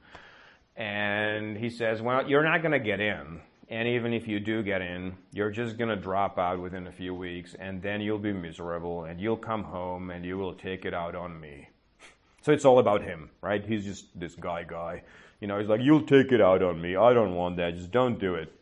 And 0.76 1.56
he 1.56 1.70
says, 1.70 2.02
well, 2.02 2.28
you're 2.28 2.44
not 2.44 2.60
going 2.60 2.72
to 2.72 2.80
get 2.80 3.00
in. 3.00 3.40
And 3.68 3.88
even 3.88 4.12
if 4.12 4.28
you 4.28 4.38
do 4.38 4.62
get 4.62 4.80
in, 4.80 5.16
you're 5.32 5.50
just 5.50 5.76
going 5.76 5.90
to 5.90 5.96
drop 5.96 6.38
out 6.38 6.60
within 6.60 6.86
a 6.86 6.92
few 6.92 7.14
weeks 7.14 7.56
and 7.58 7.82
then 7.82 8.00
you'll 8.00 8.18
be 8.18 8.32
miserable 8.32 9.04
and 9.04 9.20
you'll 9.20 9.36
come 9.36 9.64
home 9.64 10.10
and 10.10 10.24
you 10.24 10.38
will 10.38 10.54
take 10.54 10.84
it 10.84 10.94
out 10.94 11.16
on 11.16 11.40
me. 11.40 11.68
So 12.42 12.52
it's 12.52 12.64
all 12.64 12.78
about 12.78 13.02
him, 13.02 13.30
right? 13.40 13.64
He's 13.64 13.84
just 13.84 14.18
this 14.18 14.34
guy 14.34 14.62
guy. 14.62 15.02
You 15.40 15.48
know, 15.48 15.58
he's 15.58 15.68
like, 15.68 15.80
you'll 15.82 16.06
take 16.06 16.32
it 16.32 16.40
out 16.40 16.62
on 16.62 16.80
me. 16.80 16.96
I 16.96 17.12
don't 17.12 17.34
want 17.34 17.56
that. 17.56 17.74
Just 17.74 17.90
don't 17.90 18.18
do 18.18 18.34
it. 18.34 18.52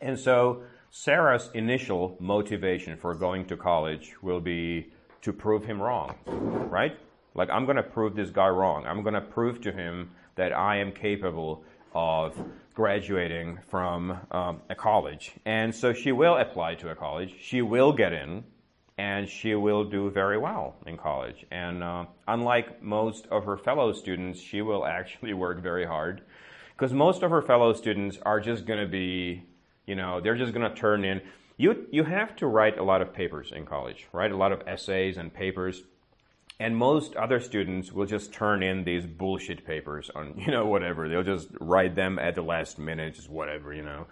And 0.00 0.18
so 0.18 0.62
Sarah's 0.90 1.50
initial 1.54 2.16
motivation 2.18 2.96
for 2.96 3.14
going 3.14 3.44
to 3.46 3.56
college 3.56 4.14
will 4.22 4.40
be 4.40 4.92
to 5.22 5.32
prove 5.32 5.64
him 5.64 5.80
wrong, 5.80 6.16
right? 6.70 6.96
Like, 7.34 7.50
I'm 7.50 7.64
going 7.66 7.76
to 7.76 7.82
prove 7.82 8.16
this 8.16 8.30
guy 8.30 8.48
wrong. 8.48 8.86
I'm 8.86 9.02
going 9.02 9.14
to 9.14 9.20
prove 9.20 9.60
to 9.62 9.72
him 9.72 10.10
that 10.36 10.52
I 10.52 10.78
am 10.78 10.92
capable 10.92 11.64
of 11.94 12.36
graduating 12.74 13.58
from 13.68 14.18
um, 14.30 14.62
a 14.70 14.74
college. 14.74 15.32
And 15.44 15.74
so 15.74 15.92
she 15.92 16.12
will 16.12 16.36
apply 16.36 16.76
to 16.76 16.90
a 16.90 16.94
college. 16.94 17.34
She 17.40 17.60
will 17.60 17.92
get 17.92 18.12
in 18.12 18.44
and 18.98 19.28
she 19.28 19.54
will 19.54 19.84
do 19.84 20.10
very 20.10 20.36
well 20.36 20.74
in 20.84 20.96
college. 20.96 21.46
And 21.52 21.82
uh, 21.84 22.06
unlike 22.26 22.82
most 22.82 23.28
of 23.28 23.44
her 23.44 23.56
fellow 23.56 23.92
students, 23.92 24.40
she 24.40 24.60
will 24.60 24.84
actually 24.84 25.32
work 25.44 25.62
very 25.62 25.86
hard 25.86 26.22
because 26.76 26.92
most 26.92 27.22
of 27.22 27.30
her 27.30 27.40
fellow 27.40 27.72
students 27.72 28.18
are 28.26 28.40
just 28.40 28.66
going 28.66 28.80
to 28.80 28.86
be, 28.88 29.44
you 29.86 29.94
know, 29.94 30.20
they're 30.20 30.36
just 30.36 30.52
going 30.52 30.68
to 30.68 30.76
turn 30.76 31.04
in. 31.04 31.22
You 31.56 31.86
you 31.90 32.04
have 32.04 32.36
to 32.36 32.46
write 32.46 32.78
a 32.78 32.84
lot 32.84 33.02
of 33.02 33.12
papers 33.12 33.52
in 33.54 33.66
college, 33.66 34.06
right? 34.12 34.30
A 34.30 34.36
lot 34.36 34.52
of 34.52 34.62
essays 34.66 35.16
and 35.16 35.32
papers. 35.32 35.82
And 36.60 36.76
most 36.76 37.14
other 37.14 37.38
students 37.38 37.92
will 37.92 38.06
just 38.06 38.32
turn 38.32 38.64
in 38.64 38.82
these 38.82 39.06
bullshit 39.06 39.64
papers 39.64 40.10
on, 40.12 40.34
you 40.44 40.50
know, 40.50 40.66
whatever. 40.66 41.08
They'll 41.08 41.22
just 41.22 41.48
write 41.60 41.94
them 41.94 42.18
at 42.18 42.34
the 42.34 42.42
last 42.42 42.80
minute, 42.80 43.14
just 43.14 43.30
whatever, 43.30 43.72
you 43.72 43.82
know. 43.82 44.06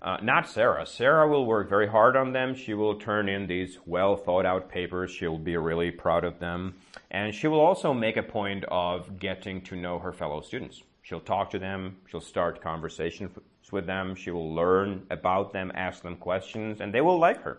Uh, 0.00 0.16
not 0.22 0.48
Sarah. 0.48 0.86
Sarah 0.86 1.28
will 1.28 1.44
work 1.44 1.68
very 1.68 1.88
hard 1.88 2.16
on 2.16 2.32
them. 2.32 2.54
She 2.54 2.72
will 2.72 2.94
turn 2.94 3.28
in 3.28 3.48
these 3.48 3.78
well 3.84 4.16
thought 4.16 4.46
out 4.46 4.68
papers. 4.68 5.10
She'll 5.10 5.38
be 5.38 5.56
really 5.56 5.90
proud 5.90 6.24
of 6.24 6.38
them. 6.38 6.76
And 7.10 7.34
she 7.34 7.48
will 7.48 7.60
also 7.60 7.92
make 7.92 8.16
a 8.16 8.22
point 8.22 8.64
of 8.68 9.18
getting 9.18 9.60
to 9.62 9.76
know 9.76 9.98
her 9.98 10.12
fellow 10.12 10.40
students. 10.40 10.82
She'll 11.02 11.20
talk 11.20 11.50
to 11.50 11.58
them. 11.58 11.96
She'll 12.08 12.20
start 12.20 12.62
conversations 12.62 13.30
with 13.72 13.86
them. 13.86 14.14
She 14.14 14.30
will 14.30 14.54
learn 14.54 15.04
about 15.10 15.52
them, 15.52 15.72
ask 15.74 16.02
them 16.02 16.16
questions, 16.16 16.80
and 16.80 16.94
they 16.94 17.00
will 17.00 17.18
like 17.18 17.42
her. 17.42 17.58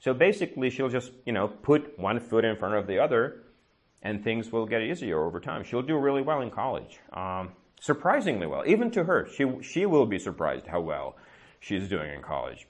So 0.00 0.12
basically, 0.12 0.70
she'll 0.70 0.88
just, 0.88 1.12
you 1.24 1.32
know, 1.32 1.48
put 1.48 1.98
one 1.98 2.20
foot 2.20 2.44
in 2.44 2.56
front 2.56 2.74
of 2.74 2.86
the 2.86 2.98
other, 2.98 3.44
and 4.02 4.22
things 4.22 4.52
will 4.52 4.66
get 4.66 4.82
easier 4.82 5.24
over 5.24 5.40
time. 5.40 5.64
She'll 5.64 5.82
do 5.82 5.96
really 5.96 6.22
well 6.22 6.42
in 6.42 6.50
college. 6.50 6.98
Um, 7.12 7.52
surprisingly 7.80 8.46
well. 8.46 8.62
Even 8.66 8.90
to 8.92 9.04
her, 9.04 9.26
she, 9.34 9.46
she 9.62 9.86
will 9.86 10.06
be 10.06 10.18
surprised 10.18 10.66
how 10.66 10.80
well 10.80 11.16
she's 11.60 11.88
doing 11.88 12.12
in 12.12 12.22
college. 12.22 12.66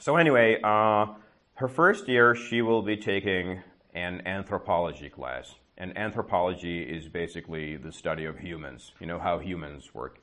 So 0.00 0.16
anyway, 0.16 0.58
uh, 0.62 1.06
her 1.54 1.68
first 1.68 2.08
year 2.08 2.34
she 2.34 2.62
will 2.62 2.82
be 2.82 2.96
taking 2.96 3.62
an 3.94 4.26
anthropology 4.26 5.08
class. 5.08 5.54
And 5.76 5.96
anthropology 5.96 6.82
is 6.82 7.08
basically 7.08 7.76
the 7.76 7.92
study 7.92 8.24
of 8.24 8.38
humans, 8.38 8.92
you 9.00 9.06
know, 9.06 9.18
how 9.18 9.38
humans 9.38 9.94
work. 9.94 10.18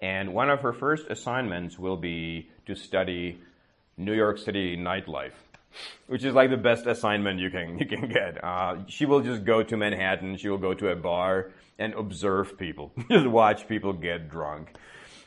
And 0.00 0.34
one 0.34 0.50
of 0.50 0.60
her 0.60 0.72
first 0.72 1.06
assignments 1.10 1.78
will 1.78 1.96
be 1.96 2.50
to 2.66 2.74
study 2.74 3.40
New 3.96 4.14
York 4.14 4.38
City 4.38 4.76
nightlife, 4.76 5.34
which 6.06 6.24
is 6.24 6.34
like 6.34 6.50
the 6.50 6.56
best 6.56 6.86
assignment 6.86 7.40
you 7.40 7.50
can 7.50 7.78
you 7.78 7.86
can 7.86 8.08
get. 8.08 8.42
Uh, 8.42 8.78
she 8.86 9.06
will 9.06 9.20
just 9.20 9.44
go 9.44 9.62
to 9.62 9.76
Manhattan. 9.76 10.36
She 10.36 10.48
will 10.48 10.58
go 10.58 10.74
to 10.74 10.88
a 10.88 10.96
bar 10.96 11.50
and 11.78 11.94
observe 11.94 12.58
people, 12.58 12.92
just 13.10 13.26
watch 13.26 13.68
people 13.68 13.92
get 13.92 14.28
drunk. 14.28 14.74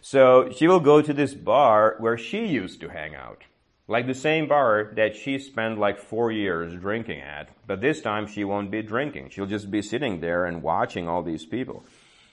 So 0.08 0.52
she 0.56 0.68
will 0.68 0.82
go 0.82 1.02
to 1.02 1.14
this 1.14 1.34
bar 1.34 1.96
where 1.98 2.16
she 2.16 2.46
used 2.46 2.80
to 2.82 2.90
hang 2.90 3.16
out. 3.16 3.42
Like 3.88 4.06
the 4.06 4.14
same 4.14 4.48
bar 4.48 4.92
that 4.96 5.16
she 5.16 5.40
spent 5.40 5.80
like 5.80 5.98
four 5.98 6.32
years 6.32 6.80
drinking 6.80 7.22
at. 7.22 7.50
But 7.66 7.82
this 7.82 8.02
time 8.02 8.28
she 8.28 8.44
won't 8.44 8.70
be 8.70 8.84
drinking. 8.84 9.32
She'll 9.32 9.48
just 9.48 9.72
be 9.72 9.82
sitting 9.82 10.20
there 10.20 10.46
and 10.46 10.62
watching 10.62 11.08
all 11.08 11.24
these 11.24 11.44
people. 11.44 11.84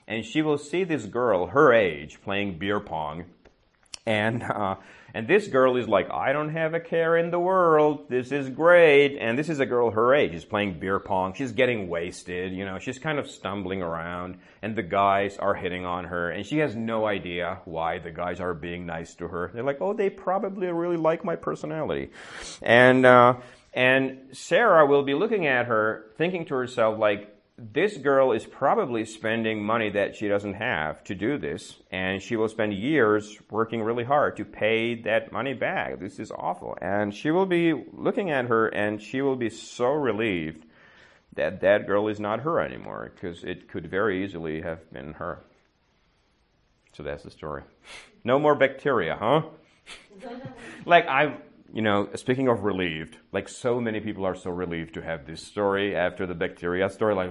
And 0.06 0.22
she 0.22 0.42
will 0.42 0.58
see 0.58 0.85
this 0.85 1.06
girl, 1.06 1.46
her 1.46 1.72
age, 1.72 2.20
playing 2.20 2.58
beer 2.58 2.78
pong. 2.78 3.24
And, 4.04 4.42
uh, 4.42 4.74
and 5.14 5.29
this 5.29 5.48
girl 5.48 5.77
is 5.77 5.88
like, 5.88 6.11
I 6.11 6.33
don't 6.33 6.51
have 6.51 6.75
a 6.75 6.81
care 6.81 7.16
in 7.16 7.31
the 7.31 7.38
world. 7.38 8.09
This 8.09 8.33
is 8.33 8.48
great. 8.48 9.18
And 9.18 9.38
this 9.38 9.48
is 9.48 9.61
a 9.61 9.66
girl 9.66 9.90
her 9.90 10.14
age. 10.14 10.33
She's 10.33 10.44
playing 10.44 10.81
beer 10.81 10.98
pong. 10.98 11.35
She's 11.35 11.53
getting 11.53 11.88
wasted. 11.88 12.53
You 12.53 12.64
know, 12.64 12.79
she's 12.79 12.98
kind 12.98 13.18
of 13.18 13.31
stumbling 13.31 13.83
around 13.83 14.38
and 14.62 14.75
the 14.75 14.83
guys 14.83 15.37
are 15.37 15.55
hitting 15.55 15.85
on 15.85 16.05
her 16.05 16.31
and 16.31 16.46
she 16.46 16.59
has 16.59 16.75
no 16.75 17.07
idea 17.07 17.61
why 17.64 17.98
the 17.98 18.11
guys 18.11 18.40
are 18.40 18.55
being 18.55 18.87
nice 18.87 19.14
to 19.16 19.29
her. 19.29 19.51
They're 19.53 19.62
like, 19.62 19.81
oh, 19.81 19.92
they 19.92 20.11
probably 20.11 20.68
really 20.68 20.96
like 20.96 21.25
my 21.25 21.37
personality. 21.37 22.11
And, 22.62 23.05
uh, 23.05 23.40
And 23.75 24.18
Sarah 24.33 24.87
will 24.87 25.03
be 25.03 25.14
looking 25.14 25.46
at 25.46 25.66
her, 25.66 26.12
thinking 26.18 26.44
to 26.46 26.55
herself, 26.55 26.98
like, 26.98 27.35
this 27.58 27.96
girl 27.96 28.32
is 28.32 28.44
probably 28.46 29.04
spending 29.04 29.62
money 29.62 29.90
that 29.90 30.16
she 30.16 30.26
doesn't 30.26 30.54
have 30.54 31.04
to 31.04 31.14
do 31.14 31.38
this, 31.38 31.76
and 31.90 32.22
she 32.22 32.36
will 32.36 32.48
spend 32.48 32.72
years 32.72 33.38
working 33.50 33.82
really 33.82 34.04
hard 34.04 34.36
to 34.38 34.44
pay 34.44 34.94
that 35.02 35.32
money 35.32 35.54
back. 35.54 36.00
This 36.00 36.18
is 36.18 36.32
awful. 36.32 36.76
And 36.80 37.14
she 37.14 37.30
will 37.30 37.46
be 37.46 37.72
looking 37.92 38.30
at 38.30 38.46
her, 38.46 38.68
and 38.68 39.00
she 39.00 39.20
will 39.20 39.36
be 39.36 39.50
so 39.50 39.86
relieved 39.92 40.64
that 41.34 41.60
that 41.60 41.86
girl 41.86 42.08
is 42.08 42.20
not 42.20 42.40
her 42.40 42.60
anymore, 42.60 43.12
because 43.14 43.44
it 43.44 43.68
could 43.68 43.90
very 43.90 44.24
easily 44.24 44.62
have 44.62 44.90
been 44.92 45.14
her. 45.14 45.44
So 46.94 47.02
that's 47.02 47.22
the 47.22 47.30
story. 47.30 47.62
No 48.24 48.38
more 48.38 48.54
bacteria, 48.54 49.16
huh? 49.16 49.42
like 50.84 51.06
I 51.06 51.36
you 51.72 51.82
know, 51.82 52.08
speaking 52.14 52.48
of 52.48 52.64
relieved, 52.64 53.16
like 53.32 53.48
so 53.48 53.80
many 53.80 54.00
people 54.00 54.26
are 54.26 54.35
so 54.35 54.50
relieved 54.50 54.94
to 54.94 55.02
have 55.02 55.26
this 55.26 55.42
story 55.42 55.96
after 55.96 56.26
the 56.26 56.35
bacteria 56.35 56.90
story. 56.90 57.14
Like, 57.14 57.30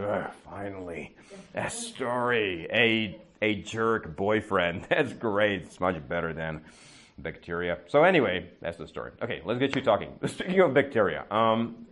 finally, 0.50 1.16
a 1.54 1.70
story, 1.70 2.68
a 2.72 3.20
a 3.42 3.56
jerk 3.62 4.16
boyfriend. 4.16 4.86
That's 4.90 5.14
great. 5.14 5.64
It's 5.64 5.80
much 5.80 6.08
better 6.08 6.34
than 6.34 6.62
bacteria. 7.18 7.78
So 7.88 8.04
anyway, 8.04 8.50
that's 8.62 8.78
the 8.78 8.88
story. 8.88 9.12
Okay, 9.22 9.42
let's 9.46 9.60
get 9.60 9.76
you 9.76 9.82
talking. 9.82 10.12
Speaking 10.26 10.60
of 10.62 10.74
bacteria, 10.74 11.26
um, 11.30 11.86